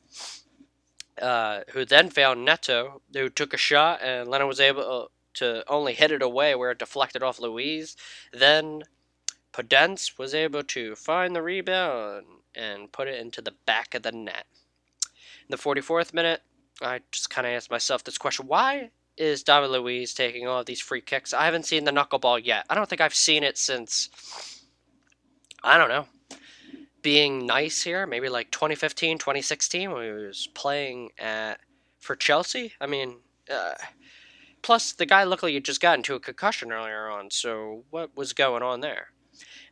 Uh, 1.20 1.60
who 1.70 1.84
then 1.84 2.10
found 2.10 2.44
Neto, 2.44 3.00
who 3.12 3.28
took 3.28 3.54
a 3.54 3.56
shot, 3.56 4.00
and 4.02 4.28
Leno 4.28 4.48
was 4.48 4.58
able 4.58 5.10
to 5.34 5.64
only 5.68 5.94
hit 5.94 6.10
it 6.10 6.22
away 6.22 6.54
where 6.54 6.70
it 6.70 6.78
deflected 6.78 7.22
off 7.22 7.40
Luiz. 7.40 7.96
Then 8.32 8.82
Podence 9.52 10.18
was 10.18 10.34
able 10.34 10.62
to 10.64 10.94
find 10.96 11.34
the 11.34 11.42
rebound 11.42 12.26
and 12.54 12.92
put 12.92 13.08
it 13.08 13.20
into 13.20 13.40
the 13.40 13.54
back 13.66 13.94
of 13.94 14.02
the 14.02 14.12
net. 14.12 14.46
In 15.48 15.50
the 15.50 15.56
44th 15.56 16.14
minute, 16.14 16.42
I 16.80 17.00
just 17.12 17.30
kind 17.30 17.46
of 17.46 17.52
asked 17.52 17.70
myself 17.70 18.02
this 18.02 18.18
question 18.18 18.46
why 18.46 18.90
is 19.16 19.44
David 19.44 19.70
Luiz 19.70 20.12
taking 20.12 20.46
all 20.46 20.60
of 20.60 20.66
these 20.66 20.80
free 20.80 21.00
kicks? 21.00 21.32
I 21.32 21.44
haven't 21.44 21.66
seen 21.66 21.84
the 21.84 21.92
knuckleball 21.92 22.44
yet. 22.44 22.66
I 22.68 22.74
don't 22.74 22.88
think 22.88 23.00
I've 23.00 23.14
seen 23.14 23.44
it 23.44 23.56
since, 23.56 24.64
I 25.62 25.78
don't 25.78 25.88
know, 25.88 26.06
being 27.02 27.46
nice 27.46 27.82
here, 27.82 28.06
maybe 28.06 28.28
like 28.28 28.50
2015, 28.50 29.18
2016 29.18 29.92
when 29.92 30.04
he 30.04 30.10
was 30.10 30.48
playing 30.54 31.10
at 31.18 31.60
for 32.00 32.16
Chelsea. 32.16 32.72
I 32.80 32.86
mean, 32.86 33.18
uh, 33.48 33.74
plus 34.64 34.92
the 34.92 35.06
guy 35.06 35.22
looked 35.22 35.42
like 35.42 35.52
he 35.52 35.60
just 35.60 35.80
got 35.80 35.98
into 35.98 36.14
a 36.14 36.20
concussion 36.20 36.72
earlier 36.72 37.08
on, 37.08 37.30
so 37.30 37.84
what 37.90 38.16
was 38.16 38.32
going 38.32 38.62
on 38.62 38.80
there? 38.80 39.08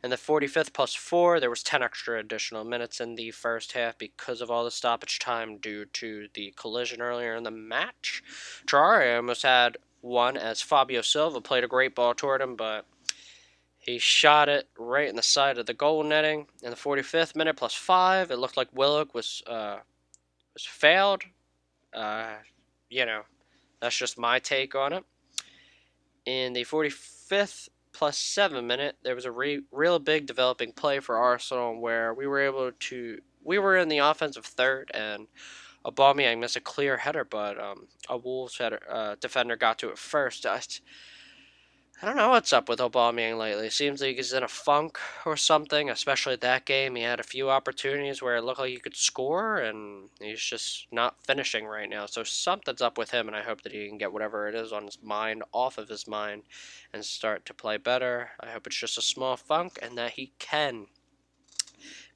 In 0.03 0.11
the 0.11 0.17
45th 0.17 0.71
plus 0.71 0.93
4, 0.93 1.39
there 1.39 1.49
was 1.49 1.63
10 1.63 1.81
extra 1.81 2.19
additional 2.19 2.63
minutes 2.63 3.01
in 3.01 3.15
the 3.15 3.31
first 3.31 3.71
half 3.71 3.97
because 3.97 4.39
of 4.39 4.51
all 4.51 4.63
the 4.63 4.71
stoppage 4.71 5.17
time 5.17 5.57
due 5.57 5.85
to 5.85 6.27
the 6.35 6.53
collision 6.55 7.01
earlier 7.01 7.35
in 7.35 7.43
the 7.43 7.51
match. 7.51 8.21
Traore 8.67 9.15
almost 9.15 9.41
had 9.43 9.77
one 10.01 10.37
as 10.37 10.61
Fabio 10.61 11.01
Silva 11.01 11.41
played 11.41 11.63
a 11.63 11.67
great 11.67 11.95
ball 11.95 12.13
toward 12.13 12.41
him, 12.41 12.55
but 12.55 12.85
he 13.79 13.97
shot 13.97 14.47
it 14.47 14.67
right 14.77 15.09
in 15.09 15.15
the 15.15 15.23
side 15.23 15.57
of 15.57 15.65
the 15.65 15.73
goal 15.73 16.03
netting. 16.03 16.45
In 16.61 16.69
the 16.69 16.75
45th 16.75 17.35
minute 17.35 17.55
plus 17.55 17.73
5, 17.73 18.29
it 18.29 18.37
looked 18.37 18.57
like 18.57 18.67
Willock 18.73 19.15
was 19.15 19.41
uh, 19.47 19.77
was 20.53 20.65
failed. 20.65 21.23
Uh, 21.93 22.35
you 22.89 23.05
know, 23.05 23.23
that's 23.83 23.97
just 23.97 24.17
my 24.17 24.39
take 24.39 24.75
on 24.75 24.93
it. 24.93 25.03
In 26.25 26.53
the 26.53 26.63
45th 26.63 27.67
plus 27.91 28.17
seven 28.17 28.65
minute, 28.65 28.95
there 29.03 29.13
was 29.13 29.25
a 29.25 29.31
re- 29.31 29.63
real 29.73 29.99
big 29.99 30.25
developing 30.25 30.71
play 30.71 31.01
for 31.01 31.17
Arsenal 31.17 31.77
where 31.81 32.13
we 32.13 32.25
were 32.25 32.39
able 32.39 32.71
to. 32.71 33.19
We 33.43 33.59
were 33.59 33.75
in 33.75 33.89
the 33.89 33.97
offensive 33.97 34.45
third, 34.45 34.89
and 34.93 35.27
Aubameyang 35.85 36.39
missed 36.39 36.55
a 36.55 36.61
clear 36.61 36.95
header, 36.95 37.25
but 37.25 37.59
um, 37.59 37.87
a 38.07 38.15
Wolves 38.15 38.57
header, 38.57 38.79
uh, 38.89 39.15
defender 39.19 39.57
got 39.57 39.79
to 39.79 39.89
it 39.89 39.97
first. 39.97 40.45
I, 40.45 40.61
I 42.01 42.07
don't 42.07 42.17
know 42.17 42.31
what's 42.31 42.51
up 42.51 42.67
with 42.67 42.79
Aubameyang 42.79 43.37
lately. 43.37 43.69
Seems 43.69 44.01
like 44.01 44.17
he's 44.17 44.33
in 44.33 44.43
a 44.43 44.47
funk 44.47 44.97
or 45.25 45.37
something. 45.37 45.89
Especially 45.89 46.35
that 46.35 46.65
game, 46.65 46.95
he 46.95 47.03
had 47.03 47.21
a 47.21 47.23
few 47.23 47.49
opportunities 47.49 48.21
where 48.21 48.35
it 48.35 48.43
looked 48.43 48.59
like 48.59 48.71
he 48.71 48.79
could 48.79 48.97
score, 48.97 49.57
and 49.59 50.09
he's 50.19 50.41
just 50.41 50.87
not 50.91 51.15
finishing 51.25 51.65
right 51.65 51.89
now. 51.89 52.05
So 52.05 52.23
something's 52.23 52.81
up 52.81 52.97
with 52.97 53.11
him, 53.11 53.27
and 53.27 53.37
I 53.37 53.43
hope 53.43 53.61
that 53.61 53.71
he 53.71 53.87
can 53.87 53.97
get 53.97 54.11
whatever 54.11 54.49
it 54.49 54.55
is 54.55 54.73
on 54.73 54.85
his 54.85 54.97
mind 55.01 55.43
off 55.53 55.77
of 55.77 55.87
his 55.87 56.05
mind 56.05 56.43
and 56.91 57.05
start 57.05 57.45
to 57.45 57.53
play 57.53 57.77
better. 57.77 58.31
I 58.39 58.51
hope 58.51 58.67
it's 58.67 58.75
just 58.75 58.97
a 58.97 59.01
small 59.01 59.37
funk, 59.37 59.79
and 59.81 59.97
that 59.97 60.11
he 60.11 60.33
can 60.39 60.87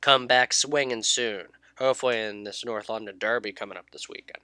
come 0.02 0.28
back 0.28 0.52
swinging 0.52 1.04
soon. 1.04 1.46
Hopefully, 1.78 2.20
in 2.20 2.44
this 2.44 2.66
North 2.66 2.90
London 2.90 3.16
Derby 3.18 3.54
coming 3.54 3.78
up 3.78 3.92
this 3.92 4.10
weekend. 4.10 4.42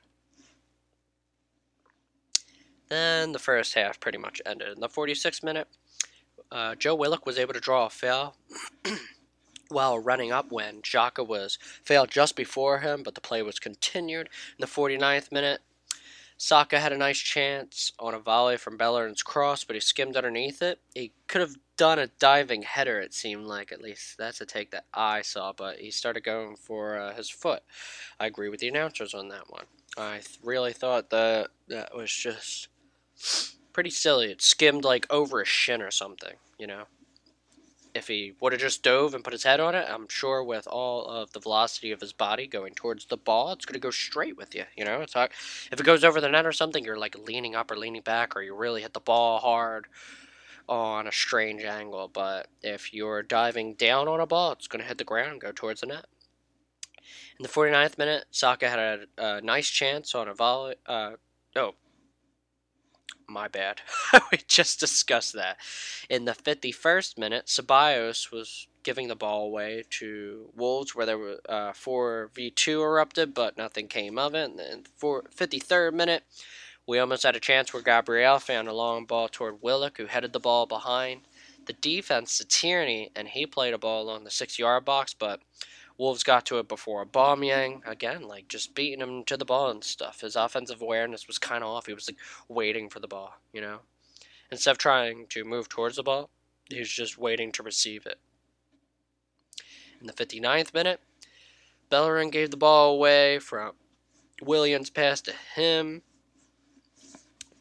Then 2.94 3.32
the 3.32 3.40
first 3.40 3.74
half 3.74 4.00
pretty 4.00 4.20
much 4.20 4.40
ended. 4.46 4.76
In 4.76 4.80
the 4.80 4.88
46th 4.88 5.42
minute, 5.42 5.68
uh, 6.52 6.76
Joe 6.76 6.94
Willock 6.94 7.26
was 7.26 7.40
able 7.40 7.56
to 7.56 7.60
draw 7.60 7.88
a 7.88 7.90
foul 7.90 8.36
while 9.70 9.98
running 9.98 10.32
up 10.32 10.52
when 10.52 10.84
Xhaka 10.84 11.26
was 11.26 11.58
failed 11.84 12.12
just 12.12 12.36
before 12.36 12.82
him, 12.82 13.02
but 13.02 13.16
the 13.16 13.22
play 13.22 13.42
was 13.42 13.58
continued. 13.58 14.28
In 14.28 14.60
the 14.60 14.68
49th 14.68 15.32
minute, 15.32 15.62
Saka 16.38 16.80
had 16.80 16.94
a 16.94 16.98
nice 16.98 17.18
chance 17.18 17.94
on 17.98 18.14
a 18.14 18.20
volley 18.20 18.58
from 18.58 18.78
Bellerin's 18.78 19.24
cross, 19.24 19.64
but 19.64 19.76
he 19.76 19.80
skimmed 19.80 20.16
underneath 20.16 20.62
it. 20.62 20.80
He 20.94 21.14
could 21.28 21.42
have 21.42 21.56
done 21.78 21.98
a 21.98 22.12
diving 22.20 22.62
header, 22.62 23.00
it 23.00 23.16
seemed 23.16 23.48
like. 23.48 23.72
At 23.72 23.82
least 23.82 24.20
that's 24.20 24.40
a 24.40 24.46
take 24.46 24.70
that 24.70 24.86
I 24.94 25.24
saw, 25.24 25.52
but 25.52 25.80
he 25.80 25.90
started 25.90 26.24
going 26.24 26.58
for 26.58 27.00
uh, 27.00 27.16
his 27.16 27.28
foot. 27.28 27.64
I 28.20 28.28
agree 28.28 28.50
with 28.50 28.60
the 28.60 28.68
announcers 28.68 29.16
on 29.16 29.30
that 29.30 29.50
one. 29.50 29.66
I 29.98 30.18
th- 30.18 30.40
really 30.44 30.74
thought 30.74 31.10
that 31.10 31.48
that 31.70 31.96
was 31.96 32.12
just 32.12 32.68
pretty 33.74 33.90
silly. 33.90 34.32
It 34.32 34.42
skimmed 34.42 34.84
like 34.84 35.08
over 35.10 35.40
his 35.40 35.48
shin 35.48 35.82
or 35.82 35.92
something, 35.92 36.36
you 36.58 36.68
know. 36.68 36.84
If 37.96 38.08
he 38.08 38.34
would 38.40 38.54
have 38.54 38.62
just 38.62 38.82
dove 38.82 39.14
and 39.14 39.24
put 39.24 39.34
his 39.34 39.44
head 39.44 39.60
on 39.60 39.76
it, 39.76 39.86
I'm 39.88 40.08
sure 40.10 40.44
with 40.44 40.66
all 40.66 41.06
of 41.06 41.32
the 41.32 41.40
velocity 41.40 41.92
of 41.92 42.02
his 42.02 42.12
body 42.12 42.48
going 42.48 42.74
towards 42.74 43.06
the 43.06 43.18
ball, 43.18 43.52
it's 43.52 43.66
going 43.66 43.76
to 43.76 43.80
go 43.80 43.92
straight 43.92 44.36
with 44.36 44.56
you, 44.56 44.64
you 44.76 44.84
know. 44.84 45.02
It's 45.02 45.16
like 45.16 45.34
if 45.72 45.80
it 45.80 45.86
goes 45.86 46.04
over 46.04 46.20
the 46.20 46.30
net 46.30 46.46
or 46.46 46.52
something, 46.52 46.84
you're 46.84 46.98
like 46.98 47.16
leaning 47.16 47.54
up 47.56 47.70
or 47.70 47.78
leaning 47.78 48.02
back, 48.02 48.36
or 48.36 48.42
you 48.42 48.56
really 48.56 48.82
hit 48.82 48.94
the 48.94 49.00
ball 49.00 49.38
hard 49.40 49.86
on 50.68 51.08
a 51.08 51.12
strange 51.12 51.64
angle. 51.64 52.10
But 52.12 52.48
if 52.64 52.94
you're 52.96 53.22
diving 53.22 53.76
down 53.76 54.08
on 54.08 54.20
a 54.20 54.26
ball, 54.26 54.54
it's 54.54 54.68
going 54.68 54.82
to 54.82 54.88
hit 54.88 54.98
the 54.98 55.04
ground 55.04 55.34
and 55.34 55.42
go 55.42 55.52
towards 55.52 55.82
the 55.82 55.88
net. 55.88 56.06
In 57.40 57.44
the 57.44 57.50
49th 57.50 57.98
minute, 57.98 58.26
Saka 58.32 58.70
had 58.70 58.80
a, 58.80 59.00
a 59.18 59.42
nice 59.42 59.68
chance 59.68 60.16
on 60.16 60.28
a 60.28 60.34
volley. 60.34 60.76
Uh, 60.88 61.12
no, 61.56 61.76
my 63.34 63.48
bad. 63.48 63.82
we 64.32 64.40
just 64.48 64.80
discussed 64.80 65.34
that. 65.34 65.58
In 66.10 66.26
the 66.26 66.34
51st 66.34 67.18
minute, 67.18 67.48
Ceballos 67.48 68.32
was 68.32 68.68
giving 68.84 69.08
the 69.08 69.16
ball 69.16 69.46
away 69.46 69.84
to 69.90 70.50
Wolves, 70.56 70.94
where 70.94 71.06
there 71.06 71.18
were 71.18 71.40
uh, 71.50 71.72
4v2 71.72 72.82
erupted, 72.82 73.34
but 73.34 73.58
nothing 73.58 73.88
came 73.88 74.18
of 74.18 74.36
it. 74.36 74.52
And 74.52 74.60
then, 74.60 74.84
for 74.96 75.24
53rd 75.36 75.94
minute, 75.94 76.24
we 76.86 77.00
almost 77.00 77.24
had 77.24 77.36
a 77.36 77.40
chance 77.40 77.74
where 77.74 77.82
Gabriel 77.82 78.40
found 78.40 78.68
a 78.68 78.74
long 78.74 79.06
ball 79.06 79.28
toward 79.28 79.62
Willock, 79.62 79.98
who 79.98 80.06
headed 80.06 80.34
the 80.34 80.40
ball 80.40 80.66
behind 80.66 81.22
the 81.66 81.74
defense 81.74 82.38
to 82.38 82.46
Tierney, 82.46 83.12
and 83.16 83.30
he 83.30 83.46
played 83.46 83.74
a 83.74 83.78
ball 83.78 84.04
along 84.04 84.24
the 84.24 84.32
six 84.32 84.60
yard 84.60 84.86
box, 84.86 85.14
but 85.14 85.40
Wolves 85.98 86.24
got 86.24 86.46
to 86.48 86.60
it 86.60 86.68
before 86.68 87.06
Aubameyang 87.06 87.88
again, 87.88 88.24
like 88.24 88.48
just 88.48 88.74
beating 88.74 89.00
him 89.00 89.24
to 89.26 89.38
the 89.38 89.46
ball 89.46 89.70
and 89.70 89.84
stuff. 89.84 90.22
His 90.22 90.36
offensive 90.36 90.82
awareness 90.82 91.28
was 91.28 91.38
kind 91.38 91.64
of 91.64 91.70
off. 91.70 91.86
He 91.86 91.94
was 91.94 92.10
like 92.10 92.18
waiting 92.48 92.90
for 92.90 93.00
the 93.00 93.08
ball, 93.08 93.36
you 93.52 93.62
know, 93.62 93.80
instead 94.52 94.72
of 94.72 94.78
trying 94.78 95.28
to 95.28 95.44
move 95.44 95.70
towards 95.70 95.98
the 95.98 96.04
ball, 96.04 96.30
he 96.70 96.80
was 96.80 96.90
just 96.90 97.18
waiting 97.18 97.52
to 97.52 97.64
receive 97.64 98.06
it. 98.06 98.20
In 100.02 100.08
the 100.08 100.14
59th 100.14 100.74
minute, 100.74 101.00
Bellerin 101.90 102.32
gave 102.32 102.50
the 102.50 102.58
ball 102.58 102.96
away 102.96 103.40
from 103.40 103.74
Willian's 104.42 104.90
pass 104.90 105.22
to 105.22 105.34
him. 105.56 106.02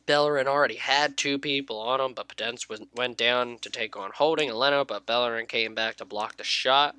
Bellerin 0.06 0.48
already 0.48 0.76
had 0.76 1.16
two 1.16 1.38
people 1.38 1.78
on 1.78 2.00
him, 2.00 2.14
but 2.14 2.28
Podence 2.28 2.66
went 2.96 3.16
down 3.16 3.58
to 3.60 3.70
take 3.70 3.96
on 3.96 4.10
Holding 4.14 4.48
and 4.48 4.58
Leno, 4.58 4.84
but 4.84 5.06
Bellerin 5.06 5.46
came 5.46 5.74
back 5.74 5.96
to 5.96 6.04
block 6.04 6.38
the 6.38 6.44
shot 6.44 6.96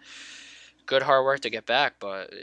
good 0.86 1.04
hard 1.04 1.26
work 1.26 1.40
to 1.42 1.50
get 1.50 1.66
back, 1.66 1.96
but 2.00 2.34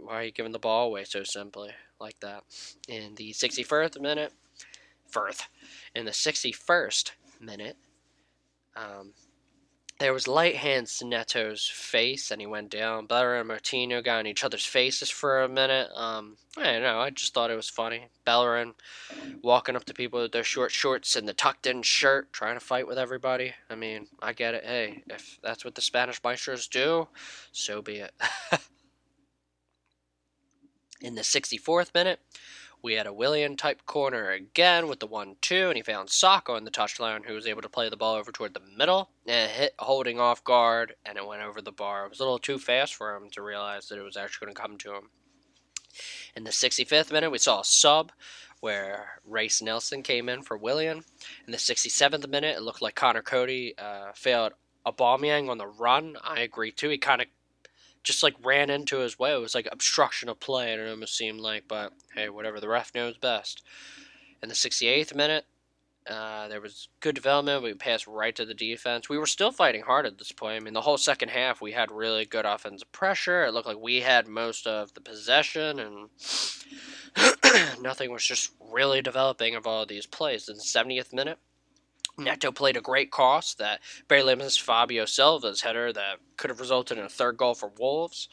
why 0.00 0.14
are 0.14 0.24
you 0.24 0.32
giving 0.32 0.52
the 0.52 0.58
ball 0.58 0.86
away 0.86 1.04
so 1.04 1.22
simply 1.24 1.70
like 2.00 2.18
that? 2.20 2.44
In 2.88 3.14
the 3.14 3.32
61st 3.32 4.00
minute, 4.00 4.32
Firth, 5.08 5.48
in 5.94 6.04
the 6.04 6.10
61st 6.10 7.12
minute, 7.40 7.76
um, 8.76 9.12
there 10.00 10.12
was 10.12 10.26
light 10.26 10.56
hands 10.56 10.98
to 10.98 11.04
Neto's 11.04 11.66
face, 11.68 12.30
and 12.30 12.40
he 12.40 12.46
went 12.46 12.70
down. 12.70 13.06
Bellerin 13.06 13.40
and 13.40 13.48
Martino 13.48 14.02
got 14.02 14.20
in 14.20 14.26
each 14.26 14.42
other's 14.42 14.64
faces 14.66 15.08
for 15.08 15.42
a 15.42 15.48
minute. 15.48 15.88
Um, 15.94 16.36
I 16.56 16.64
don't 16.64 16.82
know. 16.82 16.98
I 16.98 17.10
just 17.10 17.32
thought 17.32 17.50
it 17.50 17.56
was 17.56 17.68
funny. 17.68 18.08
Bellerin 18.24 18.74
walking 19.42 19.76
up 19.76 19.84
to 19.84 19.94
people 19.94 20.20
with 20.20 20.32
their 20.32 20.42
short 20.42 20.72
shorts 20.72 21.14
and 21.14 21.28
the 21.28 21.32
tucked-in 21.32 21.82
shirt, 21.82 22.32
trying 22.32 22.58
to 22.58 22.64
fight 22.64 22.88
with 22.88 22.98
everybody. 22.98 23.54
I 23.70 23.76
mean, 23.76 24.08
I 24.20 24.32
get 24.32 24.54
it. 24.54 24.64
Hey, 24.64 25.04
if 25.08 25.38
that's 25.42 25.64
what 25.64 25.76
the 25.76 25.80
Spanish 25.80 26.20
maestros 26.24 26.66
do, 26.66 27.06
so 27.52 27.80
be 27.80 27.98
it. 27.98 28.12
in 31.00 31.14
the 31.14 31.22
64th 31.22 31.94
minute, 31.94 32.18
we 32.84 32.94
had 32.94 33.06
a 33.06 33.14
Willian 33.14 33.56
type 33.56 33.86
corner 33.86 34.28
again 34.28 34.88
with 34.88 35.00
the 35.00 35.06
1 35.06 35.36
2, 35.40 35.68
and 35.68 35.76
he 35.76 35.82
found 35.82 36.10
Saka 36.10 36.54
in 36.54 36.64
the 36.64 36.70
touchline, 36.70 37.24
who 37.24 37.32
was 37.32 37.46
able 37.46 37.62
to 37.62 37.68
play 37.70 37.88
the 37.88 37.96
ball 37.96 38.14
over 38.14 38.30
toward 38.30 38.52
the 38.52 38.60
middle 38.76 39.08
and 39.26 39.50
hit 39.50 39.74
holding 39.78 40.20
off 40.20 40.44
guard, 40.44 40.94
and 41.06 41.16
it 41.16 41.26
went 41.26 41.42
over 41.42 41.62
the 41.62 41.72
bar. 41.72 42.04
It 42.04 42.10
was 42.10 42.20
a 42.20 42.24
little 42.24 42.38
too 42.38 42.58
fast 42.58 42.94
for 42.94 43.16
him 43.16 43.30
to 43.30 43.42
realize 43.42 43.88
that 43.88 43.98
it 43.98 44.02
was 44.02 44.18
actually 44.18 44.44
going 44.44 44.54
to 44.54 44.60
come 44.60 44.76
to 44.76 44.94
him. 44.96 45.08
In 46.36 46.44
the 46.44 46.50
65th 46.50 47.10
minute, 47.10 47.30
we 47.30 47.38
saw 47.38 47.60
a 47.60 47.64
sub 47.64 48.12
where 48.60 49.20
Reiss 49.24 49.62
Nelson 49.62 50.02
came 50.02 50.28
in 50.28 50.42
for 50.42 50.58
Willian. 50.58 51.04
In 51.46 51.52
the 51.52 51.56
67th 51.56 52.28
minute, 52.28 52.56
it 52.56 52.62
looked 52.62 52.82
like 52.82 52.94
Connor 52.94 53.22
Cody 53.22 53.74
uh, 53.78 54.12
failed 54.14 54.52
Aubameyang 54.86 55.48
on 55.48 55.56
the 55.56 55.66
run. 55.66 56.16
I 56.22 56.40
agree 56.40 56.70
too. 56.70 56.90
He 56.90 56.98
kind 56.98 57.22
of 57.22 57.28
just 58.04 58.22
like 58.22 58.34
ran 58.44 58.70
into 58.70 58.98
his 58.98 59.18
way. 59.18 59.34
It 59.34 59.40
was 59.40 59.54
like 59.54 59.68
obstruction 59.72 60.28
of 60.28 60.38
play, 60.38 60.72
and 60.72 60.80
it 60.80 60.88
almost 60.88 61.16
seemed 61.16 61.40
like. 61.40 61.64
But 61.66 61.92
hey, 62.14 62.28
whatever. 62.28 62.60
The 62.60 62.68
ref 62.68 62.94
knows 62.94 63.16
best. 63.16 63.62
In 64.42 64.48
the 64.48 64.54
68th 64.54 65.14
minute, 65.14 65.46
uh, 66.08 66.48
there 66.48 66.60
was 66.60 66.88
good 67.00 67.14
development. 67.14 67.62
We 67.62 67.72
passed 67.72 68.06
right 68.06 68.36
to 68.36 68.44
the 68.44 68.52
defense. 68.52 69.08
We 69.08 69.16
were 69.16 69.26
still 69.26 69.50
fighting 69.50 69.82
hard 69.82 70.04
at 70.04 70.18
this 70.18 70.32
point. 70.32 70.56
I 70.56 70.60
mean, 70.60 70.74
the 70.74 70.82
whole 70.82 70.98
second 70.98 71.30
half, 71.30 71.62
we 71.62 71.72
had 71.72 71.90
really 71.90 72.26
good 72.26 72.44
offensive 72.44 72.92
pressure. 72.92 73.46
It 73.46 73.54
looked 73.54 73.66
like 73.66 73.78
we 73.80 74.02
had 74.02 74.28
most 74.28 74.66
of 74.66 74.92
the 74.92 75.00
possession, 75.00 75.80
and 75.80 76.10
nothing 77.80 78.12
was 78.12 78.24
just 78.24 78.50
really 78.60 79.00
developing 79.00 79.54
of 79.54 79.66
all 79.66 79.86
these 79.86 80.06
plays. 80.06 80.48
In 80.48 80.56
the 80.56 80.62
70th 80.62 81.14
minute, 81.14 81.38
Neto 82.16 82.52
played 82.52 82.76
a 82.76 82.80
great 82.80 83.10
cross 83.10 83.54
that 83.54 83.80
barely 84.08 84.34
missed 84.34 84.62
Fabio 84.62 85.04
Silva's 85.04 85.62
header 85.62 85.92
that 85.92 86.18
could 86.36 86.50
have 86.50 86.60
resulted 86.60 86.98
in 86.98 87.04
a 87.04 87.08
third 87.08 87.36
goal 87.36 87.54
for 87.54 87.72
Wolves. 87.78 88.28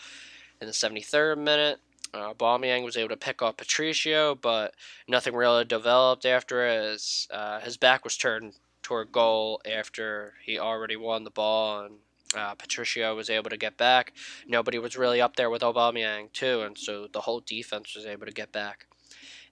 In 0.60 0.68
the 0.68 0.74
73rd 0.74 1.38
minute, 1.40 1.80
uh, 2.14 2.34
Aubameyang 2.34 2.84
was 2.84 2.98
able 2.98 3.10
to 3.10 3.18
pick 3.18 3.42
off 3.42 3.58
Patricio, 3.58 4.36
but 4.36 4.76
nothing 5.08 5.34
really 5.34 5.66
developed 5.66 6.26
after 6.26 6.66
as 6.66 7.28
uh, 7.32 7.60
his 7.62 7.78
back 7.78 8.04
was 8.04 8.18
turned 8.18 8.54
toward 8.84 9.12
goal 9.12 9.62
after 9.66 10.34
he 10.44 10.60
already 10.60 10.96
won 10.96 11.24
the 11.24 11.32
ball 11.32 11.82
and 11.82 11.96
uh, 12.36 12.56
Patricio 12.56 13.16
was 13.16 13.30
able 13.30 13.50
to 13.50 13.58
get 13.58 13.78
back. 13.78 14.14
Nobody 14.48 14.78
was 14.80 14.98
really 14.98 15.22
up 15.22 15.36
there 15.36 15.50
with 15.50 15.62
Aubameyang 15.62 16.32
too, 16.32 16.62
and 16.62 16.78
so 16.78 17.08
the 17.12 17.22
whole 17.22 17.42
defense 17.42 17.96
was 17.96 18.06
able 18.06 18.26
to 18.26 18.32
get 18.32 18.52
back. 18.52 18.86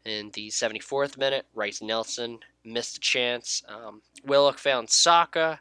In 0.06 0.32
the 0.34 0.48
74th 0.48 1.18
minute, 1.18 1.46
Reiss 1.54 1.82
Nelson 1.82 2.40
missed 2.70 2.98
a 2.98 3.02
chance. 3.02 3.64
Um, 3.68 4.02
Willock 4.26 4.58
found 4.58 4.90
Saka, 4.90 5.60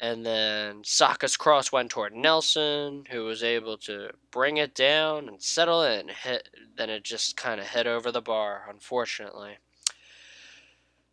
and 0.00 0.26
then 0.26 0.82
Saka's 0.84 1.36
cross 1.36 1.72
went 1.72 1.90
toward 1.90 2.14
Nelson, 2.14 3.04
who 3.10 3.24
was 3.24 3.42
able 3.42 3.78
to 3.78 4.10
bring 4.30 4.56
it 4.56 4.74
down 4.74 5.28
and 5.28 5.42
settle 5.42 5.82
it, 5.82 6.00
and 6.00 6.10
hit. 6.10 6.48
Then 6.76 6.90
it 6.90 7.04
just 7.04 7.36
kind 7.36 7.60
of 7.60 7.68
hit 7.68 7.86
over 7.86 8.12
the 8.12 8.20
bar, 8.20 8.66
unfortunately. 8.68 9.58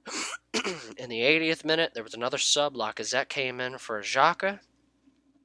in 0.98 1.10
the 1.10 1.22
80th 1.22 1.64
minute, 1.64 1.92
there 1.94 2.04
was 2.04 2.14
another 2.14 2.38
sub. 2.38 2.76
Lacazette 2.76 3.30
came 3.30 3.60
in 3.60 3.78
for 3.78 4.02
Xhaka. 4.02 4.60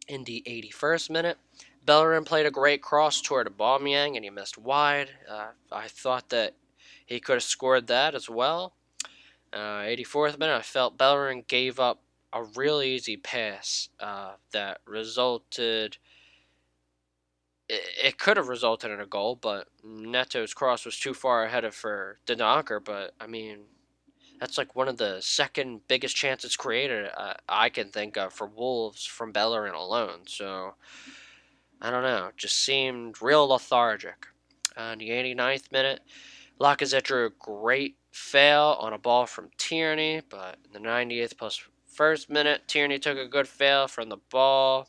In 0.08 0.24
the 0.24 0.42
81st 0.46 1.10
minute, 1.10 1.38
Bellerin 1.84 2.24
played 2.24 2.46
a 2.46 2.50
great 2.50 2.82
cross 2.82 3.20
toward 3.20 3.46
Aubameyang, 3.46 4.16
and 4.16 4.24
he 4.24 4.30
missed 4.30 4.58
wide. 4.58 5.10
Uh, 5.28 5.48
I 5.70 5.88
thought 5.88 6.30
that 6.30 6.54
he 7.04 7.20
could 7.20 7.34
have 7.34 7.42
scored 7.42 7.86
that 7.86 8.14
as 8.14 8.28
well. 8.28 8.74
Uh, 9.52 9.82
84th 9.82 10.38
minute, 10.38 10.56
I 10.56 10.62
felt 10.62 10.98
Bellerin 10.98 11.44
gave 11.46 11.80
up 11.80 12.02
a 12.32 12.42
real 12.42 12.82
easy 12.82 13.16
pass 13.16 13.88
uh, 14.00 14.32
that 14.52 14.78
resulted. 14.84 15.96
It, 17.68 17.82
it 18.02 18.18
could 18.18 18.36
have 18.36 18.48
resulted 18.48 18.90
in 18.90 19.00
a 19.00 19.06
goal, 19.06 19.36
but 19.36 19.68
Neto's 19.84 20.54
cross 20.54 20.84
was 20.84 20.98
too 20.98 21.14
far 21.14 21.44
ahead 21.44 21.64
of 21.64 21.74
for 21.74 22.18
Dendoncker. 22.26 22.84
But 22.84 23.14
I 23.20 23.26
mean, 23.26 23.60
that's 24.40 24.58
like 24.58 24.76
one 24.76 24.88
of 24.88 24.98
the 24.98 25.18
second 25.20 25.80
biggest 25.88 26.14
chances 26.16 26.56
created 26.56 27.10
uh, 27.16 27.34
I 27.48 27.68
can 27.68 27.90
think 27.90 28.16
of 28.16 28.32
for 28.32 28.46
Wolves 28.46 29.04
from 29.04 29.32
Bellerin 29.32 29.74
alone. 29.74 30.20
So 30.26 30.74
I 31.80 31.90
don't 31.90 32.02
know, 32.02 32.30
just 32.36 32.64
seemed 32.64 33.22
real 33.22 33.48
lethargic. 33.48 34.26
Uh, 34.76 34.90
in 34.92 34.98
the 34.98 35.10
89th 35.10 35.72
minute, 35.72 36.00
Lacazette 36.60 37.04
drew 37.04 37.26
a 37.26 37.30
great 37.30 37.96
fail 38.10 38.76
on 38.80 38.92
a 38.92 38.98
ball 38.98 39.26
from 39.26 39.50
Tierney, 39.58 40.22
but 40.28 40.56
in 40.64 40.72
the 40.72 40.88
90th 40.88 41.36
plus 41.36 41.60
first 41.86 42.30
minute, 42.30 42.62
Tierney 42.66 42.98
took 42.98 43.18
a 43.18 43.26
good 43.26 43.48
fail 43.48 43.88
from 43.88 44.08
the 44.08 44.18
ball, 44.30 44.88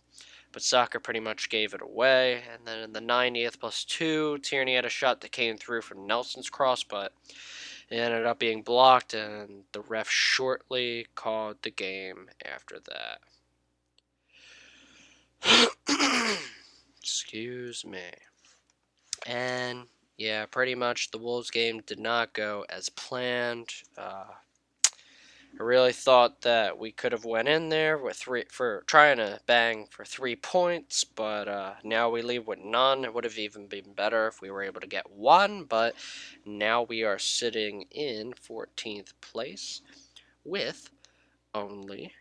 but 0.51 0.61
Saka 0.61 0.99
pretty 0.99 1.19
much 1.19 1.49
gave 1.49 1.73
it 1.73 1.81
away. 1.81 2.43
And 2.53 2.65
then 2.65 2.79
in 2.79 2.93
the 2.93 3.01
90th 3.01 3.59
plus 3.59 3.83
two, 3.83 4.37
Tierney 4.39 4.75
had 4.75 4.85
a 4.85 4.89
shot 4.89 5.21
that 5.21 5.31
came 5.31 5.57
through 5.57 5.81
from 5.81 6.07
Nelson's 6.07 6.49
cross, 6.49 6.83
but 6.83 7.13
it 7.89 7.95
ended 7.95 8.25
up 8.25 8.39
being 8.39 8.61
blocked, 8.61 9.13
and 9.13 9.63
the 9.71 9.81
ref 9.81 10.09
shortly 10.09 11.07
called 11.15 11.57
the 11.63 11.71
game 11.71 12.29
after 12.45 12.79
that. 12.79 13.21
Excuse 17.01 17.83
me. 17.85 18.11
And 19.25 19.85
yeah, 20.19 20.45
pretty 20.45 20.75
much 20.75 21.11
the 21.11 21.17
Wolves 21.17 21.49
game 21.49 21.81
did 21.85 21.97
not 21.97 22.33
go 22.33 22.65
as 22.69 22.89
planned. 22.89 23.69
Uh, 23.97 24.25
I 25.57 25.63
really 25.63 25.93
thought 25.93 26.41
that 26.41 26.77
we 26.77 26.91
could 26.91 27.13
have 27.13 27.23
went 27.23 27.47
in 27.47 27.69
there 27.69 27.97
with 27.97 28.17
three 28.17 28.43
for 28.51 28.83
trying 28.85 29.17
to 29.17 29.39
bang 29.47 29.87
for 29.89 30.03
three 30.03 30.35
points, 30.35 31.05
but 31.05 31.47
uh, 31.47 31.75
now 31.85 32.09
we 32.09 32.21
leave 32.21 32.47
with 32.47 32.59
none. 32.59 33.05
It 33.05 33.13
would 33.13 33.23
have 33.23 33.37
even 33.37 33.67
been 33.67 33.93
better 33.93 34.27
if 34.27 34.41
we 34.41 34.51
were 34.51 34.61
able 34.61 34.81
to 34.81 34.87
get 34.87 35.09
one, 35.09 35.63
but 35.63 35.95
now 36.45 36.83
we 36.83 37.03
are 37.03 37.17
sitting 37.17 37.85
in 37.89 38.33
14th 38.33 39.13
place 39.21 39.81
with 40.43 40.89
only. 41.55 42.11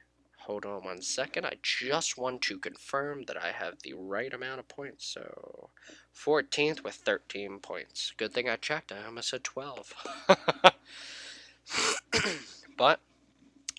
Hold 0.48 0.64
on 0.64 0.82
one 0.82 1.02
second. 1.02 1.44
I 1.44 1.58
just 1.62 2.16
want 2.16 2.40
to 2.42 2.58
confirm 2.58 3.24
that 3.24 3.37
I 3.37 3.52
have 3.52 3.82
the 3.82 3.92
right 3.92 4.32
amount 4.32 4.61
of 4.61 4.66
points. 4.66 5.04
So 5.04 5.68
14th 6.16 6.82
with 6.82 6.94
13 6.94 7.58
points. 7.58 8.14
Good 8.16 8.32
thing 8.32 8.48
I 8.48 8.56
checked. 8.56 8.90
I 8.90 9.04
almost 9.04 9.28
said 9.28 9.44
12. 9.44 9.92
but 12.78 13.00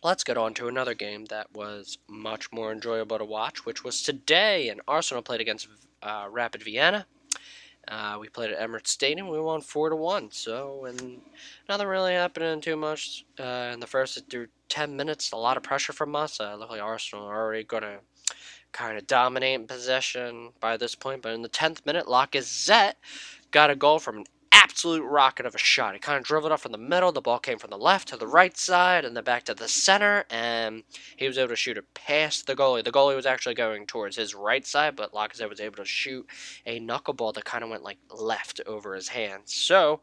let's 0.03 0.23
get 0.23 0.37
on 0.37 0.53
to 0.53 0.67
another 0.67 0.93
game 0.93 1.25
that 1.25 1.51
was 1.51 1.97
much 2.07 2.51
more 2.51 2.71
enjoyable 2.71 3.17
to 3.17 3.25
watch, 3.25 3.65
which 3.65 3.83
was 3.83 4.03
today. 4.03 4.69
And 4.69 4.79
Arsenal 4.87 5.23
played 5.23 5.41
against 5.41 5.67
uh, 6.03 6.27
Rapid 6.29 6.61
Vienna. 6.61 7.07
Uh, 7.89 8.17
we 8.19 8.29
played 8.29 8.51
at 8.51 8.59
Emirates 8.59 8.87
Stadium. 8.87 9.29
We 9.29 9.39
won 9.39 9.61
four 9.61 9.89
to 9.89 9.95
one. 9.95 10.29
So, 10.31 10.85
and 10.85 11.19
nothing 11.67 11.87
really 11.87 12.13
happening 12.13 12.61
too 12.61 12.75
much 12.75 13.25
uh, 13.39 13.71
in 13.73 13.79
the 13.79 13.87
first 13.87 14.29
through 14.29 14.47
ten 14.67 14.95
minutes. 14.95 15.31
A 15.31 15.37
lot 15.37 15.57
of 15.57 15.63
pressure 15.63 15.93
from 15.93 16.15
us. 16.15 16.39
Uh, 16.39 16.55
looked 16.55 16.71
like 16.71 16.81
Arsenal 16.81 17.25
are 17.25 17.41
already 17.41 17.63
gonna 17.63 17.97
kind 18.71 18.97
of 18.97 19.07
dominate 19.07 19.59
in 19.59 19.67
possession 19.67 20.51
by 20.59 20.77
this 20.77 20.93
point. 20.93 21.23
But 21.23 21.33
in 21.33 21.41
the 21.41 21.49
tenth 21.49 21.83
minute, 21.85 22.05
Lacazette 22.05 22.93
got 23.51 23.71
a 23.71 23.75
goal 23.75 23.97
from 23.97 24.17
an 24.19 24.25
absolute 24.51 25.03
rocket 25.03 25.45
of 25.45 25.55
a 25.55 25.59
shot. 25.59 25.93
He 25.93 25.99
kind 25.99 26.17
of 26.17 26.23
drove 26.23 26.45
it 26.45 26.51
up 26.51 26.59
from 26.59 26.71
the 26.71 26.77
middle. 26.77 27.11
The 27.11 27.21
ball 27.21 27.39
came 27.39 27.57
from 27.57 27.69
the 27.69 27.77
left 27.77 28.07
to 28.09 28.17
the 28.17 28.27
right 28.27 28.55
side 28.57 29.05
and 29.05 29.15
then 29.15 29.23
back 29.23 29.43
to 29.45 29.53
the 29.53 29.67
center, 29.67 30.25
and 30.29 30.83
he 31.17 31.27
was 31.27 31.37
able 31.37 31.49
to 31.49 31.55
shoot 31.55 31.77
it 31.77 31.93
past 31.93 32.47
the 32.47 32.55
goalie. 32.55 32.83
The 32.83 32.91
goalie 32.91 33.15
was 33.15 33.25
actually 33.25 33.55
going 33.55 33.85
towards 33.85 34.15
his 34.15 34.35
right 34.35 34.65
side, 34.65 34.95
but 34.95 35.13
Lacazette 35.13 35.49
was 35.49 35.59
able 35.59 35.77
to 35.77 35.85
shoot 35.85 36.27
a 36.65 36.79
knuckleball 36.79 37.33
that 37.33 37.45
kind 37.45 37.63
of 37.63 37.69
went 37.69 37.83
like 37.83 37.99
left 38.09 38.61
over 38.65 38.95
his 38.95 39.09
hands. 39.09 39.53
So, 39.53 40.01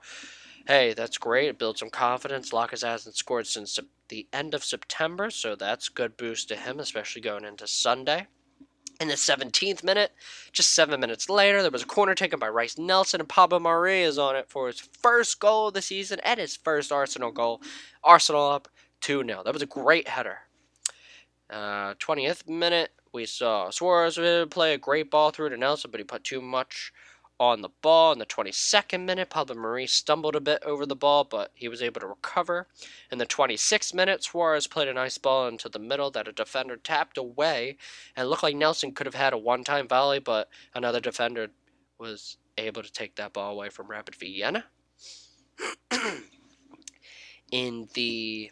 hey, 0.67 0.95
that's 0.95 1.19
great. 1.19 1.49
It 1.49 1.59
builds 1.59 1.81
some 1.81 1.91
confidence. 1.91 2.51
Lacazette 2.51 2.89
hasn't 2.89 3.17
scored 3.17 3.47
since 3.47 3.79
the 4.09 4.29
end 4.33 4.55
of 4.55 4.65
September, 4.65 5.31
so 5.31 5.57
that's 5.57 5.89
good 5.89 6.17
boost 6.17 6.49
to 6.49 6.57
him, 6.57 6.81
especially 6.81 7.23
going 7.23 7.45
into 7.45 7.67
Sunday. 7.67 8.27
In 8.99 9.09
the 9.09 9.15
17th 9.15 9.85
minute, 9.85 10.13
just 10.53 10.73
seven 10.73 11.01
minutes 11.01 11.29
later, 11.29 11.61
there 11.61 11.71
was 11.71 11.83
a 11.83 11.87
corner 11.87 12.15
taken 12.15 12.39
by 12.39 12.47
Reiss 12.47 12.79
Nelson, 12.79 13.21
and 13.21 13.29
Pablo 13.29 13.59
Mari 13.59 14.01
is 14.03 14.19
on 14.19 14.37
it 14.37 14.49
for 14.49 14.69
his 14.69 14.81
first 14.81 15.39
goal 15.39 15.69
of 15.69 15.75
the 15.75 15.83
season 15.83 16.19
and 16.25 16.41
his 16.41 16.57
first 16.57 16.91
Arsenal 16.91 17.31
goal. 17.31 17.61
Arsenal 18.03 18.49
up 18.49 18.69
2 19.03 19.23
0. 19.27 19.43
That 19.45 19.53
was 19.53 19.63
a 19.63 19.67
great 19.67 20.09
header. 20.09 20.39
Uh, 21.51 21.95
20th 21.95 22.49
minute, 22.49 22.93
we 23.13 23.27
saw 23.27 23.69
Soares 23.69 24.51
play 24.51 24.73
a 24.73 24.79
great 24.79 25.11
ball 25.11 25.31
through 25.31 25.51
to 25.51 25.57
Nelson, 25.59 25.91
but 25.91 26.01
he 26.01 26.05
put 26.05 26.25
too 26.25 26.41
much 26.41 26.93
on 27.39 27.63
the 27.63 27.69
ball. 27.83 28.13
In 28.13 28.19
the 28.19 28.27
22nd 28.27 29.05
minute, 29.05 29.31
Pablo 29.31 29.57
Mari 29.57 29.87
stumbled 29.87 30.37
a 30.37 30.41
bit 30.41 30.63
over 30.65 30.87
the 30.87 30.97
ball, 30.97 31.25
but 31.25 31.51
he 31.55 31.69
was 31.69 31.83
able 31.83 32.01
to 32.01 32.07
recover. 32.07 32.69
In 33.11 33.19
the 33.19 33.27
26th 33.27 33.95
minute, 33.95 34.23
Soares 34.23 34.69
played 34.71 34.89
a 34.89 34.95
nice 34.95 35.19
ball 35.19 35.49
into 35.49 35.69
the 35.69 35.79
middle 35.79 36.11
that 36.13 36.29
a 36.29 36.33
defender 36.33 36.77
tapped 36.77 37.19
away, 37.19 37.77
and 38.15 38.29
looked 38.29 38.43
like 38.43 38.57
Nelson 38.57 38.93
could 38.93 39.07
have 39.07 39.15
had 39.15 39.33
a 39.33 39.39
one 39.39 39.65
time 39.65 39.89
volley, 39.89 40.19
but 40.19 40.49
another 40.75 41.01
defender 41.01 41.49
was 41.99 42.37
able 42.59 42.83
to 42.83 42.93
take 42.93 43.17
that 43.17 43.33
ball 43.33 43.53
away 43.53 43.69
from 43.69 43.89
Rapid 43.89 44.17
Vienna. 44.17 44.65
in 47.53 47.89
the 47.95 48.51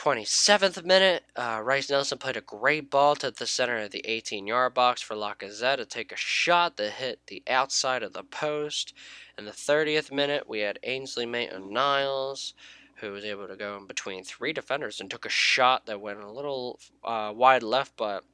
27th 0.00 0.82
minute, 0.82 1.24
uh, 1.36 1.60
Reiss 1.62 1.90
Nelson 1.90 2.16
played 2.16 2.38
a 2.38 2.40
great 2.40 2.90
ball 2.90 3.14
to 3.16 3.30
the 3.30 3.46
center 3.46 3.76
of 3.76 3.90
the 3.90 4.02
18 4.06 4.46
yard 4.46 4.72
box 4.72 5.02
for 5.02 5.14
Lacazette 5.14 5.76
to 5.76 5.84
take 5.84 6.10
a 6.10 6.16
shot 6.16 6.78
that 6.78 6.92
hit 6.92 7.20
the 7.26 7.42
outside 7.46 8.02
of 8.02 8.14
the 8.14 8.22
post. 8.22 8.94
In 9.36 9.44
the 9.44 9.50
30th 9.50 10.10
minute, 10.10 10.48
we 10.48 10.60
had 10.60 10.78
Ainsley 10.84 11.26
Maitland 11.26 11.70
Niles, 11.70 12.54
who 12.94 13.12
was 13.12 13.26
able 13.26 13.46
to 13.46 13.56
go 13.56 13.76
in 13.76 13.86
between 13.86 14.24
three 14.24 14.54
defenders 14.54 15.02
and 15.02 15.10
took 15.10 15.26
a 15.26 15.28
shot 15.28 15.84
that 15.84 16.00
went 16.00 16.20
a 16.20 16.32
little 16.32 16.80
uh, 17.04 17.30
wide 17.36 17.62
left, 17.62 17.94
but 17.98 18.24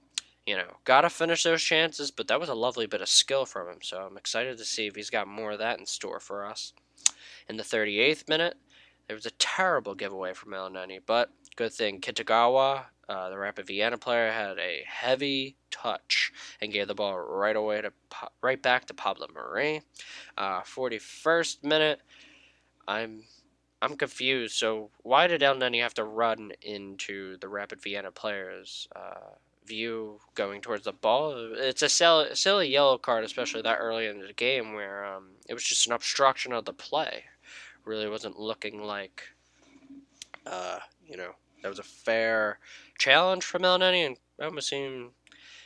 you 0.46 0.54
know, 0.54 0.76
gotta 0.84 1.10
finish 1.10 1.42
those 1.42 1.64
chances. 1.64 2.12
But 2.12 2.28
that 2.28 2.38
was 2.38 2.48
a 2.48 2.54
lovely 2.54 2.86
bit 2.86 3.02
of 3.02 3.08
skill 3.08 3.44
from 3.44 3.68
him, 3.68 3.78
so 3.82 4.06
I'm 4.08 4.16
excited 4.16 4.56
to 4.58 4.64
see 4.64 4.86
if 4.86 4.94
he's 4.94 5.10
got 5.10 5.26
more 5.26 5.50
of 5.50 5.58
that 5.58 5.80
in 5.80 5.86
store 5.86 6.20
for 6.20 6.46
us. 6.46 6.74
In 7.48 7.56
the 7.56 7.64
38th 7.64 8.28
minute, 8.28 8.56
there 9.08 9.16
was 9.16 9.26
a 9.26 9.30
terrible 9.32 9.94
giveaway 9.94 10.32
from 10.32 10.54
El 10.54 10.70
but 11.06 11.30
good 11.56 11.72
thing 11.72 12.00
Kitagawa, 12.00 12.84
uh, 13.08 13.30
the 13.30 13.38
Rapid 13.38 13.66
Vienna 13.66 13.98
player, 13.98 14.30
had 14.30 14.58
a 14.58 14.84
heavy 14.86 15.56
touch 15.70 16.32
and 16.60 16.72
gave 16.72 16.88
the 16.88 16.94
ball 16.94 17.18
right 17.18 17.56
away 17.56 17.80
to 17.80 17.92
right 18.42 18.62
back 18.62 18.86
to 18.86 18.94
Pablo 18.94 19.26
Mari. 19.32 19.82
Uh, 20.36 20.60
41st 20.60 21.64
minute, 21.64 22.00
I'm 22.86 23.24
I'm 23.82 23.96
confused. 23.96 24.54
So 24.56 24.90
why 25.02 25.26
did 25.26 25.42
Elneny 25.42 25.82
have 25.82 25.94
to 25.94 26.04
run 26.04 26.52
into 26.62 27.36
the 27.38 27.48
Rapid 27.48 27.82
Vienna 27.82 28.10
players? 28.10 28.88
Uh, 28.94 29.34
view 29.66 30.20
going 30.34 30.60
towards 30.60 30.84
the 30.84 30.92
ball. 30.92 31.52
It's 31.54 31.82
a 31.82 31.88
silly, 31.88 32.34
silly 32.34 32.68
yellow 32.68 32.98
card, 32.98 33.24
especially 33.24 33.62
that 33.62 33.78
early 33.78 34.06
in 34.06 34.20
the 34.20 34.32
game, 34.32 34.72
where 34.74 35.04
um, 35.04 35.30
it 35.48 35.54
was 35.54 35.64
just 35.64 35.86
an 35.86 35.92
obstruction 35.92 36.52
of 36.52 36.64
the 36.64 36.72
play. 36.72 37.24
Really 37.84 38.08
wasn't 38.08 38.38
looking 38.38 38.82
like, 38.82 39.22
uh, 40.46 40.78
you 41.06 41.16
know, 41.16 41.32
that 41.66 41.70
was 41.70 41.78
a 41.80 41.82
fair 41.82 42.60
challenge 42.96 43.42
from 43.42 43.64
El 43.64 43.82
and 43.82 44.16
I 44.40 44.44
almost 44.44 44.68
seemed 44.68 45.10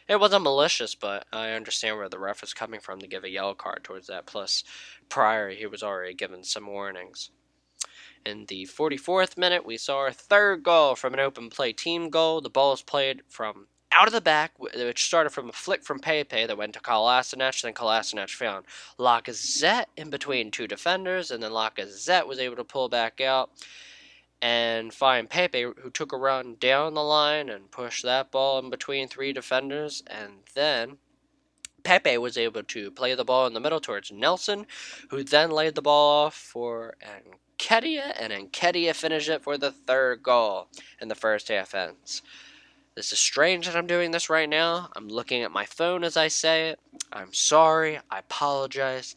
it 0.08 0.18
wasn't 0.18 0.44
malicious, 0.44 0.94
but 0.94 1.26
I 1.30 1.50
understand 1.50 1.98
where 1.98 2.08
the 2.08 2.18
ref 2.18 2.42
is 2.42 2.54
coming 2.54 2.80
from 2.80 3.00
to 3.00 3.06
give 3.06 3.22
a 3.22 3.28
yellow 3.28 3.52
card 3.52 3.84
towards 3.84 4.06
that. 4.06 4.24
Plus, 4.24 4.64
prior 5.10 5.50
he 5.50 5.66
was 5.66 5.82
already 5.82 6.14
given 6.14 6.42
some 6.42 6.66
warnings. 6.66 7.30
In 8.24 8.46
the 8.46 8.64
44th 8.64 9.36
minute, 9.36 9.66
we 9.66 9.76
saw 9.76 9.98
our 9.98 10.10
third 10.10 10.62
goal 10.62 10.94
from 10.94 11.12
an 11.12 11.20
open 11.20 11.50
play 11.50 11.74
team 11.74 12.08
goal. 12.08 12.40
The 12.40 12.48
ball 12.48 12.70
was 12.70 12.80
played 12.80 13.20
from 13.28 13.66
out 13.92 14.06
of 14.06 14.14
the 14.14 14.22
back, 14.22 14.52
which 14.58 15.04
started 15.04 15.30
from 15.30 15.50
a 15.50 15.52
flick 15.52 15.84
from 15.84 15.98
Pepe 15.98 16.46
that 16.46 16.56
went 16.56 16.72
to 16.72 16.80
Kolasinac. 16.80 17.60
Then 17.60 17.74
Kolasinac 17.74 18.30
found 18.30 18.64
Lacazette 18.98 19.86
in 19.98 20.08
between 20.08 20.50
two 20.50 20.66
defenders, 20.66 21.30
and 21.30 21.42
then 21.42 21.50
Lacazette 21.50 22.26
was 22.26 22.38
able 22.38 22.56
to 22.56 22.64
pull 22.64 22.88
back 22.88 23.20
out 23.20 23.50
and 24.42 24.92
find 24.94 25.28
Pepe, 25.28 25.62
who 25.62 25.90
took 25.90 26.12
a 26.12 26.16
run 26.16 26.56
down 26.58 26.94
the 26.94 27.02
line 27.02 27.48
and 27.48 27.70
pushed 27.70 28.04
that 28.04 28.30
ball 28.30 28.58
in 28.58 28.70
between 28.70 29.08
three 29.08 29.32
defenders. 29.32 30.02
And 30.06 30.32
then 30.54 30.96
Pepe 31.82 32.18
was 32.18 32.38
able 32.38 32.62
to 32.62 32.90
play 32.90 33.14
the 33.14 33.24
ball 33.24 33.46
in 33.46 33.54
the 33.54 33.60
middle 33.60 33.80
towards 33.80 34.12
Nelson, 34.12 34.66
who 35.10 35.22
then 35.22 35.50
laid 35.50 35.74
the 35.74 35.82
ball 35.82 36.26
off 36.26 36.34
for 36.34 36.94
Nketiah, 37.58 38.14
and 38.18 38.32
Nketiah 38.32 38.94
finished 38.94 39.28
it 39.28 39.42
for 39.42 39.58
the 39.58 39.72
third 39.72 40.22
goal 40.22 40.68
in 41.00 41.08
the 41.08 41.14
first 41.14 41.48
half 41.48 41.74
ends. 41.74 42.22
This 42.96 43.12
is 43.12 43.18
strange 43.18 43.66
that 43.66 43.76
I'm 43.76 43.86
doing 43.86 44.10
this 44.10 44.28
right 44.28 44.48
now. 44.48 44.90
I'm 44.96 45.08
looking 45.08 45.42
at 45.42 45.52
my 45.52 45.64
phone 45.64 46.02
as 46.04 46.16
I 46.16 46.28
say 46.28 46.70
it. 46.70 46.80
I'm 47.12 47.32
sorry. 47.32 47.98
I 48.10 48.18
apologize. 48.18 49.14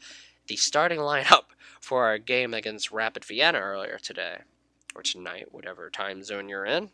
The 0.48 0.56
starting 0.56 1.00
lineup 1.00 1.46
for 1.82 2.06
our 2.06 2.18
game 2.18 2.54
against 2.54 2.92
Rapid 2.92 3.26
Vienna 3.26 3.60
earlier 3.60 3.98
today, 4.02 4.38
or 4.96 5.02
tonight, 5.02 5.48
whatever 5.52 5.90
time 5.90 6.24
zone 6.24 6.50
you're 6.50 6.66
in. 6.66 6.90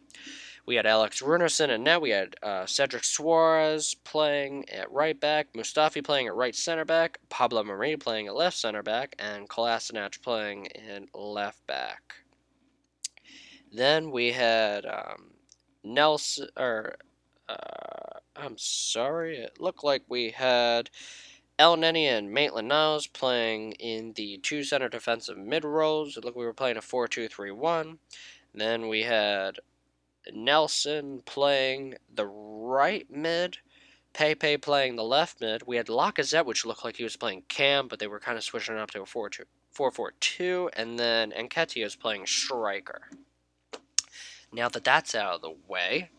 We 0.65 0.75
had 0.75 0.85
Alex 0.85 1.21
Runarsson 1.21 1.69
and 1.69 1.83
net. 1.83 2.01
We 2.01 2.11
had 2.11 2.35
uh, 2.43 2.65
Cedric 2.65 3.03
Soares 3.03 3.95
playing 4.03 4.69
at 4.69 4.91
right 4.91 5.19
back, 5.19 5.53
Mustafi 5.53 6.03
playing 6.03 6.27
at 6.27 6.35
right 6.35 6.55
center 6.55 6.85
back, 6.85 7.17
Pablo 7.29 7.63
Mari 7.63 7.97
playing 7.97 8.27
at 8.27 8.35
left 8.35 8.57
center 8.57 8.83
back, 8.83 9.15
and 9.17 9.49
Kolasinac 9.49 10.21
playing 10.21 10.67
in 10.67 11.07
left 11.13 11.65
back. 11.65 12.13
Then 13.71 14.11
we 14.11 14.31
had 14.31 14.85
um, 14.85 15.31
Nelson, 15.83 16.49
or 16.57 16.95
uh, 17.47 18.19
I'm 18.35 18.57
sorry, 18.57 19.37
it 19.37 19.59
looked 19.59 19.83
like 19.83 20.03
we 20.07 20.29
had 20.31 20.89
Elneny 21.59 22.05
and 22.05 22.31
Maitland 22.31 22.69
Niles 22.69 23.07
playing 23.07 23.73
in 23.73 24.13
the 24.13 24.37
two 24.37 24.63
center 24.63 24.87
defensive 24.87 25.37
mid 25.37 25.65
roles. 25.65 26.15
It 26.15 26.23
looked 26.23 26.37
like 26.37 26.41
we 26.41 26.45
were 26.45 26.53
playing 26.53 26.77
a 26.77 26.81
4 26.81 27.07
2 27.07 27.27
3 27.27 27.51
1. 27.51 27.99
Then 28.53 28.87
we 28.87 29.03
had 29.03 29.59
Nelson 30.33 31.21
playing 31.25 31.95
the 32.13 32.27
right 32.27 33.05
mid, 33.11 33.57
Pepe 34.13 34.57
playing 34.57 34.95
the 34.95 35.03
left 35.03 35.41
mid. 35.41 35.63
We 35.67 35.75
had 35.75 35.87
Lacazette, 35.87 36.45
which 36.45 36.65
looked 36.65 36.85
like 36.85 36.95
he 36.95 37.03
was 37.03 37.17
playing 37.17 37.43
cam, 37.49 37.87
but 37.87 37.99
they 37.99 38.07
were 38.07 38.19
kind 38.19 38.37
of 38.37 38.43
switching 38.43 38.75
it 38.75 38.81
up 38.81 38.91
to 38.91 39.01
a 39.01 39.05
4 39.05 39.29
2. 39.29 39.43
4-4-2, 39.77 40.69
and 40.73 40.99
then 40.99 41.31
Nketiah 41.31 41.85
is 41.85 41.95
playing 41.95 42.25
striker. 42.25 43.09
Now 44.51 44.67
that 44.69 44.83
that's 44.83 45.15
out 45.15 45.35
of 45.35 45.41
the 45.41 45.55
way, 45.67 46.09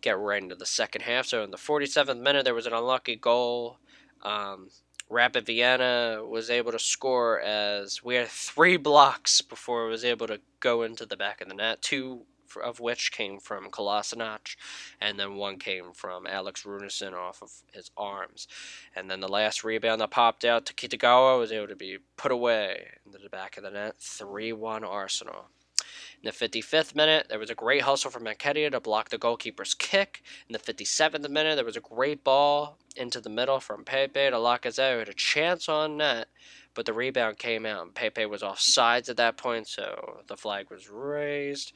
get 0.00 0.18
right 0.18 0.42
into 0.42 0.54
the 0.54 0.66
second 0.66 1.02
half. 1.02 1.26
So 1.26 1.44
in 1.44 1.50
the 1.50 1.56
47th 1.56 2.18
minute, 2.18 2.44
there 2.44 2.54
was 2.54 2.66
an 2.66 2.72
unlucky 2.72 3.16
goal. 3.16 3.78
Um, 4.22 4.68
Rapid 5.08 5.46
Vienna 5.46 6.22
was 6.24 6.50
able 6.50 6.70
to 6.72 6.78
score 6.78 7.40
as 7.40 8.02
we 8.02 8.14
had 8.14 8.28
three 8.28 8.76
blocks 8.88 9.40
before 9.40 9.86
it 9.86 9.90
was 9.90 10.04
able 10.04 10.26
to 10.28 10.40
go 10.60 10.82
into 10.82 11.04
the 11.04 11.16
back 11.16 11.40
of 11.40 11.48
the 11.48 11.54
net. 11.54 11.82
Two 11.82 12.26
of 12.62 12.80
which 12.80 13.12
came 13.12 13.38
from 13.38 13.70
Kolasinac, 13.70 14.56
and 15.00 15.18
then 15.18 15.36
one 15.36 15.58
came 15.58 15.92
from 15.92 16.26
Alex 16.26 16.64
Runarsson 16.64 17.12
off 17.12 17.42
of 17.42 17.50
his 17.72 17.90
arms. 17.96 18.48
And 18.94 19.10
then 19.10 19.20
the 19.20 19.28
last 19.28 19.62
rebound 19.62 20.00
that 20.00 20.10
popped 20.10 20.44
out 20.44 20.66
to 20.66 20.74
Kitagawa 20.74 21.38
was 21.38 21.52
able 21.52 21.68
to 21.68 21.76
be 21.76 21.98
put 22.16 22.32
away 22.32 22.88
into 23.06 23.18
the 23.18 23.28
back 23.28 23.56
of 23.56 23.62
the 23.62 23.70
net. 23.70 23.96
3 24.00 24.52
1 24.52 24.84
Arsenal. 24.84 25.46
In 26.22 26.26
the 26.26 26.32
55th 26.32 26.94
minute, 26.94 27.28
there 27.30 27.38
was 27.38 27.48
a 27.48 27.54
great 27.54 27.80
hustle 27.80 28.10
from 28.10 28.24
Nketiah 28.24 28.72
to 28.72 28.80
block 28.80 29.08
the 29.08 29.16
goalkeeper's 29.16 29.72
kick. 29.72 30.22
In 30.46 30.52
the 30.52 30.58
57th 30.58 31.26
minute, 31.30 31.56
there 31.56 31.64
was 31.64 31.78
a 31.78 31.80
great 31.80 32.22
ball 32.22 32.76
into 32.94 33.22
the 33.22 33.30
middle 33.30 33.58
from 33.58 33.86
Pepe 33.86 34.12
to 34.12 34.36
Lacazette, 34.36 34.92
who 34.92 34.98
had 34.98 35.08
a 35.08 35.14
chance 35.14 35.66
on 35.66 35.96
net, 35.96 36.28
but 36.74 36.84
the 36.84 36.92
rebound 36.92 37.38
came 37.38 37.64
out, 37.64 37.82
and 37.84 37.94
Pepe 37.94 38.26
was 38.26 38.42
off 38.42 38.60
sides 38.60 39.08
at 39.08 39.16
that 39.16 39.38
point, 39.38 39.66
so 39.66 40.20
the 40.26 40.36
flag 40.36 40.70
was 40.70 40.90
raised. 40.90 41.72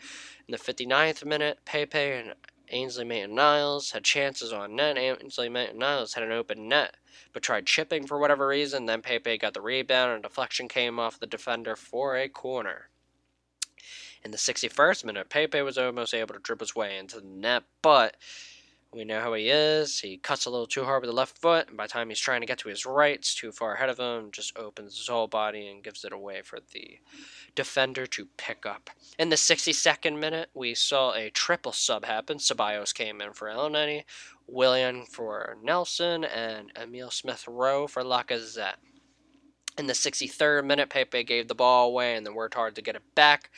In 0.46 0.52
the 0.52 0.58
59th 0.58 1.24
minute, 1.24 1.60
Pepe 1.64 1.98
and 1.98 2.34
Ainsley 2.68 3.06
Maitland 3.06 3.36
Niles 3.36 3.92
had 3.92 4.04
chances 4.04 4.52
on 4.52 4.76
net. 4.76 4.98
Ainsley 4.98 5.48
Maitland 5.48 5.78
Niles 5.78 6.12
had 6.12 6.22
an 6.22 6.32
open 6.32 6.68
net, 6.68 6.96
but 7.32 7.42
tried 7.42 7.64
chipping 7.64 8.06
for 8.06 8.18
whatever 8.18 8.46
reason. 8.48 8.84
Then 8.84 9.00
Pepe 9.00 9.38
got 9.38 9.54
the 9.54 9.62
rebound, 9.62 10.12
and 10.12 10.24
a 10.24 10.28
deflection 10.28 10.68
came 10.68 10.98
off 11.00 11.18
the 11.18 11.26
defender 11.26 11.76
for 11.76 12.14
a 12.14 12.28
corner. 12.28 12.90
In 14.24 14.30
the 14.30 14.38
61st 14.38 15.04
minute, 15.04 15.28
Pepe 15.28 15.60
was 15.60 15.76
almost 15.76 16.14
able 16.14 16.34
to 16.34 16.40
dribble 16.40 16.64
his 16.64 16.74
way 16.74 16.96
into 16.96 17.20
the 17.20 17.26
net, 17.26 17.64
but 17.82 18.16
we 18.90 19.04
know 19.04 19.20
how 19.20 19.34
he 19.34 19.50
is. 19.50 20.00
He 20.00 20.16
cuts 20.16 20.46
a 20.46 20.50
little 20.50 20.66
too 20.66 20.84
hard 20.84 21.02
with 21.02 21.10
the 21.10 21.16
left 21.16 21.36
foot, 21.36 21.68
and 21.68 21.76
by 21.76 21.84
the 21.84 21.92
time 21.92 22.08
he's 22.08 22.18
trying 22.18 22.40
to 22.40 22.46
get 22.46 22.58
to 22.58 22.70
his 22.70 22.86
right, 22.86 23.16
it's 23.16 23.34
too 23.34 23.52
far 23.52 23.74
ahead 23.74 23.90
of 23.90 23.98
him, 23.98 24.30
just 24.30 24.56
opens 24.56 24.96
his 24.96 25.08
whole 25.08 25.26
body 25.26 25.66
and 25.66 25.84
gives 25.84 26.04
it 26.04 26.12
away 26.12 26.40
for 26.40 26.58
the 26.72 27.00
defender 27.54 28.06
to 28.06 28.28
pick 28.38 28.64
up. 28.64 28.88
In 29.18 29.28
the 29.28 29.36
62nd 29.36 30.18
minute, 30.18 30.48
we 30.54 30.74
saw 30.74 31.12
a 31.12 31.28
triple 31.28 31.72
sub 31.72 32.06
happen. 32.06 32.38
Ceballos 32.38 32.94
came 32.94 33.20
in 33.20 33.34
for 33.34 33.48
El 33.48 33.68
Neni, 33.68 34.04
Willian 34.46 35.04
for 35.04 35.58
Nelson, 35.62 36.24
and 36.24 36.72
Emil 36.76 37.10
Smith 37.10 37.46
Rowe 37.46 37.86
for 37.86 38.02
Lacazette. 38.02 38.76
In 39.76 39.86
the 39.86 39.92
63rd 39.92 40.64
minute, 40.64 40.88
Pepe 40.88 41.24
gave 41.24 41.48
the 41.48 41.54
ball 41.54 41.88
away 41.88 42.14
and 42.14 42.24
then 42.24 42.34
worked 42.34 42.54
hard 42.54 42.74
to 42.76 42.82
get 42.82 42.96
it 42.96 43.14
back. 43.14 43.50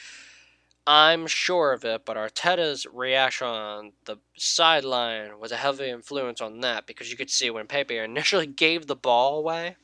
I'm 0.87 1.27
sure 1.27 1.72
of 1.72 1.85
it, 1.85 2.05
but 2.05 2.16
Arteta's 2.16 2.87
reaction 2.87 3.49
on 3.49 3.92
the 4.05 4.18
sideline 4.37 5.40
was 5.40 5.51
a 5.51 5.57
heavy 5.57 5.90
influence 5.90 6.40
on 6.40 6.61
that 6.61 6.87
because 6.87 7.11
you 7.11 7.16
could 7.16 7.31
see 7.31 7.51
when 7.51 7.66
Pepe 7.66 7.99
initially 7.99 8.46
gave 8.46 8.87
the 8.87 8.94
ball 8.94 9.38
away, 9.38 9.77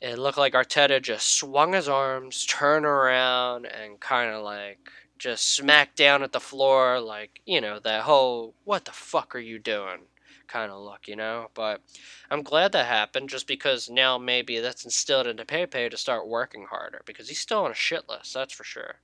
it 0.00 0.18
looked 0.18 0.38
like 0.38 0.52
Arteta 0.52 1.00
just 1.00 1.36
swung 1.36 1.72
his 1.72 1.88
arms, 1.88 2.44
turned 2.44 2.84
around, 2.84 3.66
and 3.66 3.98
kind 3.98 4.30
of 4.34 4.44
like 4.44 4.90
just 5.18 5.54
smacked 5.54 5.96
down 5.96 6.22
at 6.22 6.32
the 6.32 6.40
floor, 6.40 7.00
like, 7.00 7.40
you 7.46 7.60
know, 7.60 7.80
that 7.80 8.02
whole, 8.02 8.54
what 8.64 8.84
the 8.84 8.92
fuck 8.92 9.34
are 9.34 9.40
you 9.40 9.58
doing? 9.58 10.00
kind 10.48 10.72
of 10.72 10.80
look, 10.80 11.06
you 11.06 11.14
know? 11.14 11.48
But 11.54 11.82
I'm 12.30 12.42
glad 12.42 12.72
that 12.72 12.86
happened 12.86 13.28
just 13.28 13.46
because 13.46 13.88
now 13.88 14.18
maybe 14.18 14.58
that's 14.58 14.84
instilled 14.84 15.26
into 15.26 15.44
Pepe 15.44 15.90
to 15.90 15.96
start 15.96 16.26
working 16.26 16.66
harder 16.70 17.02
because 17.04 17.28
he's 17.28 17.38
still 17.38 17.64
on 17.64 17.70
a 17.70 17.74
shit 17.74 18.08
list, 18.08 18.34
that's 18.34 18.54
for 18.54 18.64
sure. 18.64 18.96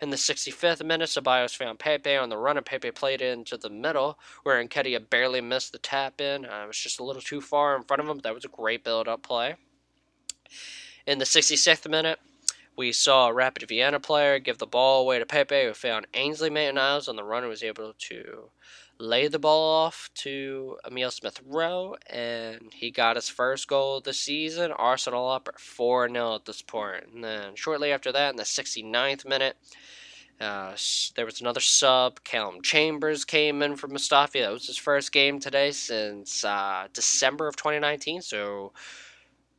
In 0.00 0.10
the 0.10 0.16
65th 0.16 0.84
minute, 0.84 1.08
Ceballos 1.08 1.56
found 1.56 1.80
Pepe 1.80 2.14
on 2.14 2.28
the 2.28 2.36
run, 2.36 2.56
and 2.56 2.64
Pepe 2.64 2.92
played 2.92 3.20
it 3.20 3.32
into 3.36 3.56
the 3.56 3.68
middle, 3.68 4.16
where 4.44 4.62
Nketiah 4.62 5.10
barely 5.10 5.40
missed 5.40 5.72
the 5.72 5.78
tap 5.78 6.20
in. 6.20 6.44
Uh, 6.44 6.62
it 6.64 6.66
was 6.68 6.78
just 6.78 7.00
a 7.00 7.04
little 7.04 7.22
too 7.22 7.40
far 7.40 7.76
in 7.76 7.82
front 7.82 8.00
of 8.00 8.08
him. 8.08 8.18
That 8.18 8.34
was 8.34 8.44
a 8.44 8.48
great 8.48 8.84
build 8.84 9.08
up 9.08 9.22
play. 9.24 9.56
In 11.04 11.18
the 11.18 11.24
66th 11.24 11.90
minute, 11.90 12.20
we 12.76 12.92
saw 12.92 13.26
a 13.26 13.32
Rapid 13.32 13.68
Vienna 13.68 13.98
player 13.98 14.38
give 14.38 14.58
the 14.58 14.66
ball 14.66 15.02
away 15.02 15.18
to 15.18 15.26
Pepe, 15.26 15.64
who 15.64 15.74
found 15.74 16.06
Ainsley 16.14 16.48
Maitland-Niles 16.48 17.08
on 17.08 17.16
the 17.16 17.24
run 17.24 17.42
and 17.42 17.50
was 17.50 17.64
able 17.64 17.92
to 17.98 18.50
lay 18.98 19.28
the 19.28 19.38
ball 19.38 19.84
off 19.84 20.10
to 20.14 20.78
Emil 20.86 21.10
Smith 21.10 21.40
Rowe, 21.46 21.96
and 22.08 22.72
he 22.74 22.90
got 22.90 23.16
his 23.16 23.28
first 23.28 23.68
goal 23.68 23.98
of 23.98 24.04
the 24.04 24.12
season. 24.12 24.72
Arsenal 24.72 25.28
up 25.28 25.48
4 25.58 26.08
0 26.08 26.34
at 26.34 26.44
this 26.44 26.62
point. 26.62 27.04
And 27.14 27.22
then 27.22 27.54
shortly 27.54 27.92
after 27.92 28.12
that, 28.12 28.30
in 28.30 28.36
the 28.36 28.42
69th 28.42 29.24
minute, 29.26 29.56
uh, 30.40 30.76
there 31.16 31.24
was 31.24 31.40
another 31.40 31.60
sub. 31.60 32.22
Callum 32.24 32.62
Chambers 32.62 33.24
came 33.24 33.62
in 33.62 33.76
for 33.76 33.88
Mustafi. 33.88 34.40
That 34.40 34.52
was 34.52 34.66
his 34.66 34.78
first 34.78 35.12
game 35.12 35.40
today 35.40 35.72
since 35.72 36.44
uh, 36.44 36.88
December 36.92 37.48
of 37.48 37.56
2019, 37.56 38.22
so 38.22 38.72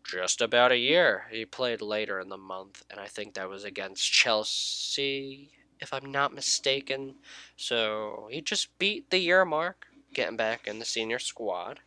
just 0.05 0.41
about 0.41 0.71
a 0.71 0.77
year. 0.77 1.25
He 1.31 1.45
played 1.45 1.81
later 1.81 2.19
in 2.19 2.29
the 2.29 2.37
month, 2.37 2.83
and 2.89 2.99
I 2.99 3.07
think 3.07 3.33
that 3.33 3.49
was 3.49 3.63
against 3.63 4.11
Chelsea, 4.11 5.51
if 5.79 5.93
I'm 5.93 6.11
not 6.11 6.33
mistaken. 6.33 7.15
So 7.55 8.27
he 8.31 8.41
just 8.41 8.77
beat 8.79 9.09
the 9.09 9.19
year 9.19 9.45
mark, 9.45 9.87
getting 10.13 10.37
back 10.37 10.67
in 10.67 10.79
the 10.79 10.85
senior 10.85 11.19
squad. 11.19 11.79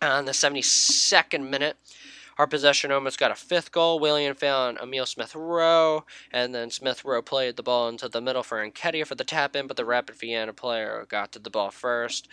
On 0.00 0.26
the 0.26 0.32
72nd 0.32 1.48
minute, 1.48 1.76
our 2.38 2.46
possession 2.46 2.92
almost 2.92 3.18
got 3.18 3.32
a 3.32 3.34
fifth 3.34 3.72
goal. 3.72 3.98
Willian 3.98 4.34
found 4.34 4.78
Emil 4.78 5.06
Smith 5.06 5.34
Rowe, 5.34 6.04
and 6.30 6.54
then 6.54 6.70
Smith 6.70 7.04
Rowe 7.04 7.20
played 7.20 7.56
the 7.56 7.64
ball 7.64 7.88
into 7.88 8.08
the 8.08 8.20
middle 8.20 8.44
for 8.44 8.64
Nketiah 8.64 9.06
for 9.06 9.16
the 9.16 9.24
tap 9.24 9.56
in, 9.56 9.66
but 9.66 9.76
the 9.76 9.84
Rapid 9.84 10.14
Vienna 10.14 10.52
player 10.52 11.04
got 11.08 11.32
to 11.32 11.40
the 11.40 11.50
ball 11.50 11.72
first. 11.72 12.28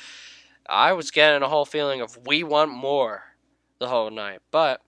I 0.67 0.93
was 0.93 1.09
getting 1.09 1.41
a 1.41 1.49
whole 1.49 1.65
feeling 1.65 2.01
of 2.01 2.27
we 2.27 2.43
want 2.43 2.71
more 2.71 3.23
the 3.79 3.87
whole 3.87 4.11
night, 4.11 4.41
but 4.51 4.81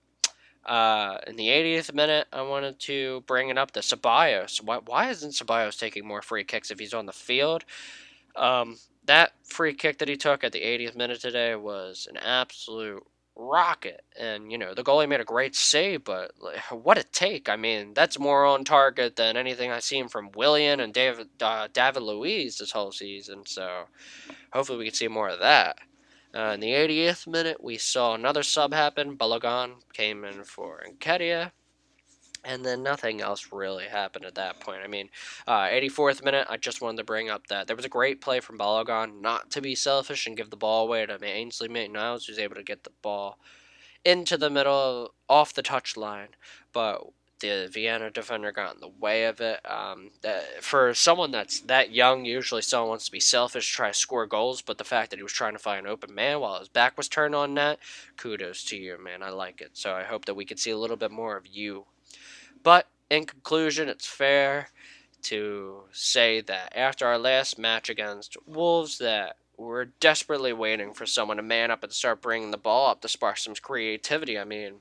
uh, 0.68 1.18
in 1.26 1.36
the 1.36 1.48
80th 1.48 1.94
minute, 1.94 2.28
I 2.32 2.42
wanted 2.42 2.78
to 2.80 3.22
bring 3.26 3.48
it 3.48 3.56
up 3.56 3.70
to 3.72 3.80
Ceballos. 3.80 4.62
Why, 4.62 4.78
why 4.84 5.08
isn't 5.10 5.32
Ceballos 5.32 5.78
taking 5.78 6.06
more 6.06 6.20
free 6.20 6.44
kicks 6.44 6.70
if 6.70 6.78
he's 6.78 6.92
on 6.92 7.06
the 7.06 7.12
field? 7.12 7.64
Um, 8.36 8.76
that 9.06 9.32
free 9.42 9.72
kick 9.72 9.98
that 9.98 10.08
he 10.08 10.16
took 10.16 10.44
at 10.44 10.52
the 10.52 10.60
80th 10.60 10.94
minute 10.94 11.20
today 11.20 11.54
was 11.54 12.06
an 12.10 12.18
absolute 12.18 13.02
rocket. 13.34 14.04
And, 14.20 14.52
you 14.52 14.58
know, 14.58 14.74
the 14.74 14.84
goalie 14.84 15.08
made 15.08 15.20
a 15.20 15.24
great 15.24 15.56
save, 15.56 16.04
but 16.04 16.32
like, 16.38 16.58
what 16.70 16.98
a 16.98 17.04
take. 17.04 17.48
I 17.48 17.56
mean, 17.56 17.94
that's 17.94 18.18
more 18.18 18.44
on 18.44 18.64
target 18.64 19.16
than 19.16 19.38
anything 19.38 19.70
I've 19.70 19.84
seen 19.84 20.08
from 20.08 20.30
Willian 20.36 20.80
and 20.80 20.92
David, 20.92 21.28
uh, 21.40 21.68
David 21.72 22.02
Luiz 22.02 22.58
this 22.58 22.72
whole 22.72 22.92
season. 22.92 23.46
So 23.46 23.84
hopefully 24.52 24.78
we 24.78 24.84
can 24.84 24.94
see 24.94 25.08
more 25.08 25.30
of 25.30 25.40
that. 25.40 25.78
Uh, 26.34 26.52
in 26.54 26.60
the 26.60 26.72
80th 26.72 27.26
minute, 27.26 27.62
we 27.62 27.78
saw 27.78 28.14
another 28.14 28.42
sub 28.42 28.72
happen. 28.72 29.16
Balogun 29.16 29.76
came 29.92 30.24
in 30.24 30.44
for 30.44 30.82
Nketiah. 30.86 31.52
And 32.44 32.64
then 32.64 32.82
nothing 32.82 33.20
else 33.20 33.48
really 33.50 33.86
happened 33.86 34.24
at 34.24 34.36
that 34.36 34.60
point. 34.60 34.80
I 34.84 34.86
mean, 34.86 35.10
uh, 35.46 35.66
84th 35.66 36.24
minute, 36.24 36.46
I 36.48 36.56
just 36.56 36.80
wanted 36.80 36.98
to 36.98 37.04
bring 37.04 37.28
up 37.28 37.48
that 37.48 37.66
there 37.66 37.76
was 37.76 37.84
a 37.84 37.90
great 37.90 38.20
play 38.20 38.40
from 38.40 38.58
Balogun 38.58 39.20
not 39.20 39.50
to 39.50 39.60
be 39.60 39.74
selfish 39.74 40.26
and 40.26 40.36
give 40.36 40.50
the 40.50 40.56
ball 40.56 40.84
away 40.84 41.04
to 41.04 41.24
Ainsley 41.24 41.68
Maitland-Niles, 41.68 42.26
who's 42.26 42.38
able 42.38 42.54
to 42.54 42.62
get 42.62 42.84
the 42.84 42.92
ball 43.02 43.38
into 44.04 44.36
the 44.36 44.50
middle, 44.50 45.14
off 45.28 45.52
the 45.52 45.62
touchline. 45.62 46.28
But 46.72 47.02
the 47.40 47.68
Vienna 47.72 48.10
defender 48.10 48.52
got 48.52 48.74
in 48.74 48.80
the 48.80 48.88
way 48.88 49.24
of 49.24 49.40
it. 49.40 49.60
Um, 49.70 50.10
that, 50.22 50.62
for 50.62 50.94
someone 50.94 51.30
that's 51.30 51.60
that 51.62 51.92
young, 51.92 52.24
usually 52.24 52.62
someone 52.62 52.90
wants 52.90 53.06
to 53.06 53.12
be 53.12 53.20
selfish, 53.20 53.70
try 53.70 53.88
to 53.88 53.94
score 53.94 54.26
goals, 54.26 54.62
but 54.62 54.78
the 54.78 54.84
fact 54.84 55.10
that 55.10 55.18
he 55.18 55.22
was 55.22 55.32
trying 55.32 55.54
to 55.54 55.58
find 55.58 55.86
an 55.86 55.92
open 55.92 56.14
man 56.14 56.40
while 56.40 56.58
his 56.58 56.68
back 56.68 56.96
was 56.96 57.08
turned 57.08 57.34
on 57.34 57.54
net, 57.54 57.78
kudos 58.16 58.64
to 58.64 58.76
you, 58.76 59.02
man. 59.02 59.22
I 59.22 59.30
like 59.30 59.60
it. 59.60 59.70
So 59.74 59.92
I 59.92 60.04
hope 60.04 60.24
that 60.24 60.34
we 60.34 60.44
can 60.44 60.56
see 60.56 60.70
a 60.70 60.78
little 60.78 60.96
bit 60.96 61.10
more 61.10 61.36
of 61.36 61.46
you. 61.46 61.86
But 62.62 62.88
in 63.10 63.26
conclusion, 63.26 63.88
it's 63.88 64.06
fair 64.06 64.68
to 65.22 65.82
say 65.92 66.40
that 66.42 66.72
after 66.76 67.06
our 67.06 67.18
last 67.18 67.58
match 67.58 67.88
against 67.88 68.36
Wolves, 68.46 68.98
that 68.98 69.36
we're 69.58 69.86
desperately 69.86 70.52
waiting 70.52 70.94
for 70.94 71.04
someone 71.04 71.36
to 71.36 71.42
man 71.42 71.72
up 71.72 71.82
and 71.82 71.92
start 71.92 72.22
bringing 72.22 72.52
the 72.52 72.56
ball 72.56 72.90
up 72.90 73.00
to 73.00 73.08
spark 73.08 73.36
some 73.36 73.54
creativity. 73.60 74.38
I 74.38 74.44
mean, 74.44 74.74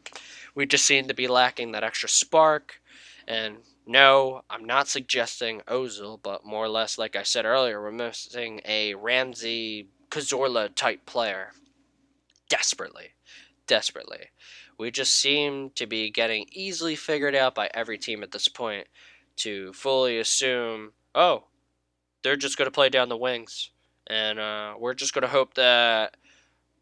we 0.53 0.67
just 0.67 0.85
seem 0.85 1.07
to 1.07 1.15
be 1.15 1.27
lacking 1.27 1.71
that 1.71 1.83
extra 1.83 2.07
spark. 2.07 2.79
And 3.27 3.57
no, 3.87 4.43
I'm 4.49 4.63
not 4.63 4.87
suggesting 4.87 5.61
Ozil, 5.67 6.19
but 6.21 6.45
more 6.45 6.65
or 6.65 6.69
less, 6.69 6.99
like 6.99 7.15
I 7.15 7.23
said 7.23 7.43
earlier, 7.43 7.81
we're 7.81 7.91
missing 7.91 8.61
a 8.65 8.93
Ramsey 8.93 9.87
Cazorla 10.11 10.73
type 10.75 11.07
player. 11.07 11.51
Desperately. 12.47 13.15
Desperately. 13.65 14.29
We 14.77 14.91
just 14.91 15.15
seem 15.15 15.71
to 15.71 15.87
be 15.87 16.11
getting 16.11 16.45
easily 16.51 16.95
figured 16.95 17.35
out 17.35 17.55
by 17.55 17.71
every 17.73 17.97
team 17.97 18.21
at 18.21 18.31
this 18.31 18.47
point 18.47 18.87
to 19.37 19.73
fully 19.73 20.19
assume, 20.19 20.91
oh, 21.15 21.45
they're 22.21 22.35
just 22.35 22.59
going 22.59 22.67
to 22.67 22.71
play 22.71 22.89
down 22.89 23.09
the 23.09 23.17
wings 23.17 23.71
and 24.09 24.39
uh, 24.39 24.75
we're 24.79 24.93
just 24.93 25.13
to 25.13 25.27
hope 25.27 25.53
that 25.55 26.15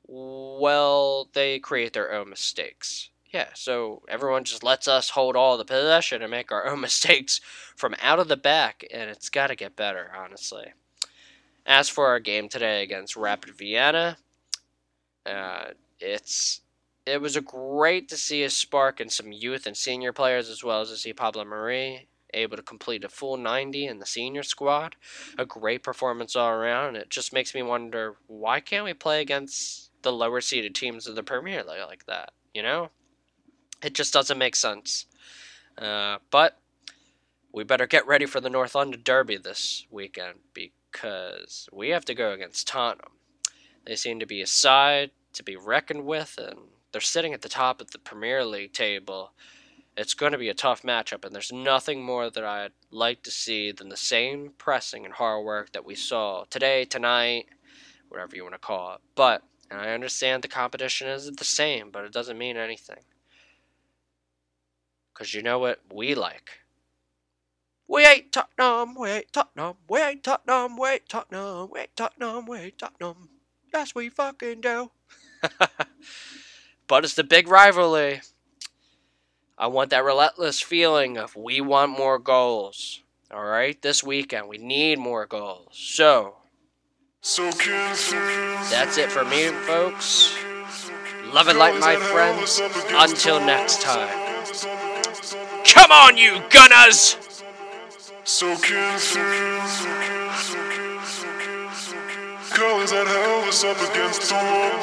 well 0.08 1.30
they 1.34 1.60
create 1.60 1.94
their 1.94 2.14
own 2.14 2.30
mistakes. 2.30 3.10
Yeah 3.34 3.50
so 3.54 4.04
everyone 4.08 4.44
just 4.44 4.64
lets 4.64 4.88
us 4.88 5.10
hold 5.10 5.36
all 5.36 5.58
the 5.58 5.66
possession 5.66 6.22
and 6.22 6.32
make 6.32 6.52
our 6.52 6.68
own 6.68 6.82
mistakes 6.88 7.42
from 7.76 7.96
out 8.02 8.20
of 8.20 8.28
the 8.28 8.38
back 8.38 8.86
and 8.94 9.10
it's 9.10 9.30
got 9.30 9.48
to 9.48 9.56
get 9.56 9.76
better 9.76 10.12
honestly. 10.18 10.74
As 11.68 11.90
for 11.90 12.06
our 12.08 12.20
game 12.20 12.48
today 12.48 12.84
against 12.84 13.16
rapid 13.16 13.56
vienna 13.56 14.18
uh, 15.26 15.66
it's 16.00 16.62
it 17.06 17.22
was 17.22 17.38
great 17.38 18.10
to 18.10 18.18
see 18.18 18.44
a 18.44 18.50
spark 18.50 19.00
in 19.00 19.10
some 19.10 19.32
youth 19.32 19.66
and 19.68 19.78
senior 19.78 20.12
players 20.12 20.50
as 20.50 20.64
well 20.64 20.82
as 20.82 20.90
to 20.90 20.98
see 20.98 21.14
pablo 21.14 21.44
mari 21.44 22.08
able 22.34 22.58
to 22.58 22.64
complete 22.64 23.04
a 23.04 23.10
full 23.10 23.38
90 23.38 23.88
in 23.88 24.00
the 24.00 24.06
senior 24.06 24.44
squad. 24.44 24.96
A 25.38 25.46
great 25.46 25.84
performance 25.84 26.36
all 26.36 26.50
around. 26.50 26.96
It 26.96 27.10
just 27.10 27.34
makes 27.34 27.54
me 27.54 27.62
wonder 27.62 28.16
why 28.28 28.60
can't 28.60 28.86
we 28.86 28.94
play 28.94 29.22
against 29.22 29.92
the 30.02 30.12
lower 30.12 30.42
seeded 30.42 30.76
teams 30.76 31.08
of 31.08 31.16
the 31.16 31.24
Premier 31.24 31.64
League 31.64 31.88
like 31.88 32.06
that? 32.06 32.32
You 32.54 32.64
know? 32.64 32.90
It 33.84 33.94
just 33.94 34.14
doesn't 34.14 34.38
make 34.38 34.56
sense. 34.56 35.06
Uh, 35.78 36.18
but 36.32 36.60
we 37.52 37.64
better 37.64 37.88
get 37.88 38.08
ready 38.08 38.26
for 38.26 38.42
the 38.42 38.50
North 38.50 38.76
London 38.76 39.02
Derby 39.04 39.38
this 39.38 39.86
weekend 39.90 40.40
because 40.54 41.70
we 41.72 41.90
have 41.90 42.06
to 42.06 42.14
go 42.14 42.32
against 42.32 42.68
Tottenham. 42.68 43.14
They 43.86 43.96
seem 43.96 44.20
to 44.20 44.26
be 44.26 44.42
a 44.42 44.48
side 44.48 45.12
to 45.34 45.44
be 45.44 45.56
reckoned 45.56 46.06
with, 46.06 46.38
and 46.38 46.60
they're 46.92 47.02
sitting 47.02 47.34
at 47.34 47.42
the 47.42 47.50
top 47.50 47.82
of 47.82 47.92
the 47.92 48.00
Premier 48.00 48.44
League 48.44 48.74
table 48.74 49.32
it's 49.98 50.14
going 50.14 50.34
to 50.34 50.38
be 50.38 50.50
a 50.50 50.54
tough 50.54 50.82
matchup, 50.84 51.24
and 51.24 51.34
there's 51.34 51.54
nothing 51.54 52.04
more 52.04 52.30
that 52.30 52.44
I'd 52.44 52.72
like 52.92 53.24
to 53.24 53.32
see 53.32 53.72
than 53.72 53.90
the 53.90 53.98
same 53.98 54.52
pressing 54.58 55.06
and 55.06 55.14
hard 55.14 55.46
work 55.46 55.72
that 55.72 55.86
we 55.86 55.96
saw 55.96 56.44
today, 56.50 56.86
tonight, 56.86 57.46
whatever 58.10 58.36
you 58.36 58.44
want 58.44 58.56
to 58.56 58.60
call 58.60 58.96
it. 58.96 59.02
But, 59.16 59.44
and 59.72 59.80
I 59.80 59.94
understand 59.94 60.44
the 60.44 60.48
competition 60.50 61.08
isn't 61.08 61.40
the 61.40 61.46
same, 61.46 61.92
but 61.92 62.04
it 62.04 62.12
doesn't 62.12 62.38
mean 62.38 62.58
anything. 62.58 63.04
Because 65.14 65.34
you 65.34 65.42
know 65.42 65.60
what 65.60 65.80
we 65.94 66.14
like? 66.14 66.50
We 67.88 68.06
ain't 68.06 68.34
Tottenham, 68.34 68.96
we 69.00 69.10
ain't 69.10 69.32
Tottenham, 69.32 69.76
we 69.88 70.00
ain't 70.02 70.24
Tottenham, 70.24 70.78
we 70.78 70.90
ain't 70.90 71.08
Tottenham, 71.08 71.70
we 71.72 71.80
ain't 71.80 71.96
Tottenham, 71.96 72.46
we 72.48 72.58
ain't 72.58 72.78
Tottenham. 72.78 73.30
Yes, 73.74 73.96
we 73.96 74.10
fucking 74.10 74.62
do. 74.62 74.92
but 76.88 77.06
it's 77.06 77.14
the 77.14 77.24
big 77.24 77.48
rivalry. 77.48 78.22
I 79.58 79.68
want 79.68 79.90
that 79.92 80.04
relentless 80.04 80.62
feeling 80.62 81.18
of 81.18 81.36
we 81.36 81.62
want 81.62 81.92
more 81.92 82.20
goals. 82.20 83.02
All 83.32 83.46
right, 83.46 83.82
this 83.82 84.04
weekend 84.04 84.50
we 84.50 84.58
need 84.58 85.00
more 85.00 85.26
goals. 85.26 85.70
So 85.72 86.36
that's 88.70 88.98
it 88.98 89.10
for 89.10 89.24
me, 89.24 89.48
folks. 89.66 90.38
Love 91.32 91.48
and 91.48 91.58
light, 91.58 91.80
my 91.80 91.96
friends. 91.96 92.62
Until 92.92 93.40
next 93.40 93.82
time. 93.82 94.14
Come 95.66 95.92
on, 95.92 96.18
you 96.18 96.42
gunners! 96.50 97.18
Soaking 98.26 98.98
Colors 102.66 102.90
that 102.90 103.06
held 103.06 103.48
us 103.48 103.64
up 103.64 103.78
against 103.78 104.28
the 104.28 104.34
wall. 104.34 104.82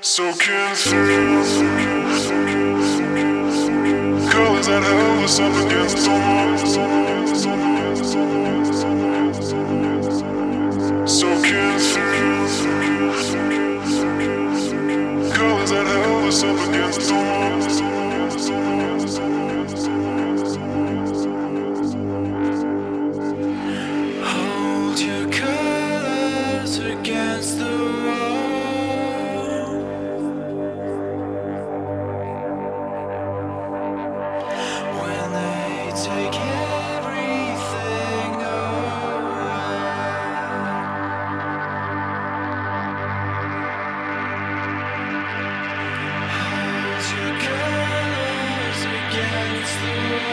Soaking 0.00 0.74
through. 0.74 1.42
Colors 4.30 4.66
that 4.68 4.82
held 4.82 5.24
us 5.24 5.38
up 5.38 5.54
against 5.66 5.96
the 5.98 6.12
wall 6.12 6.46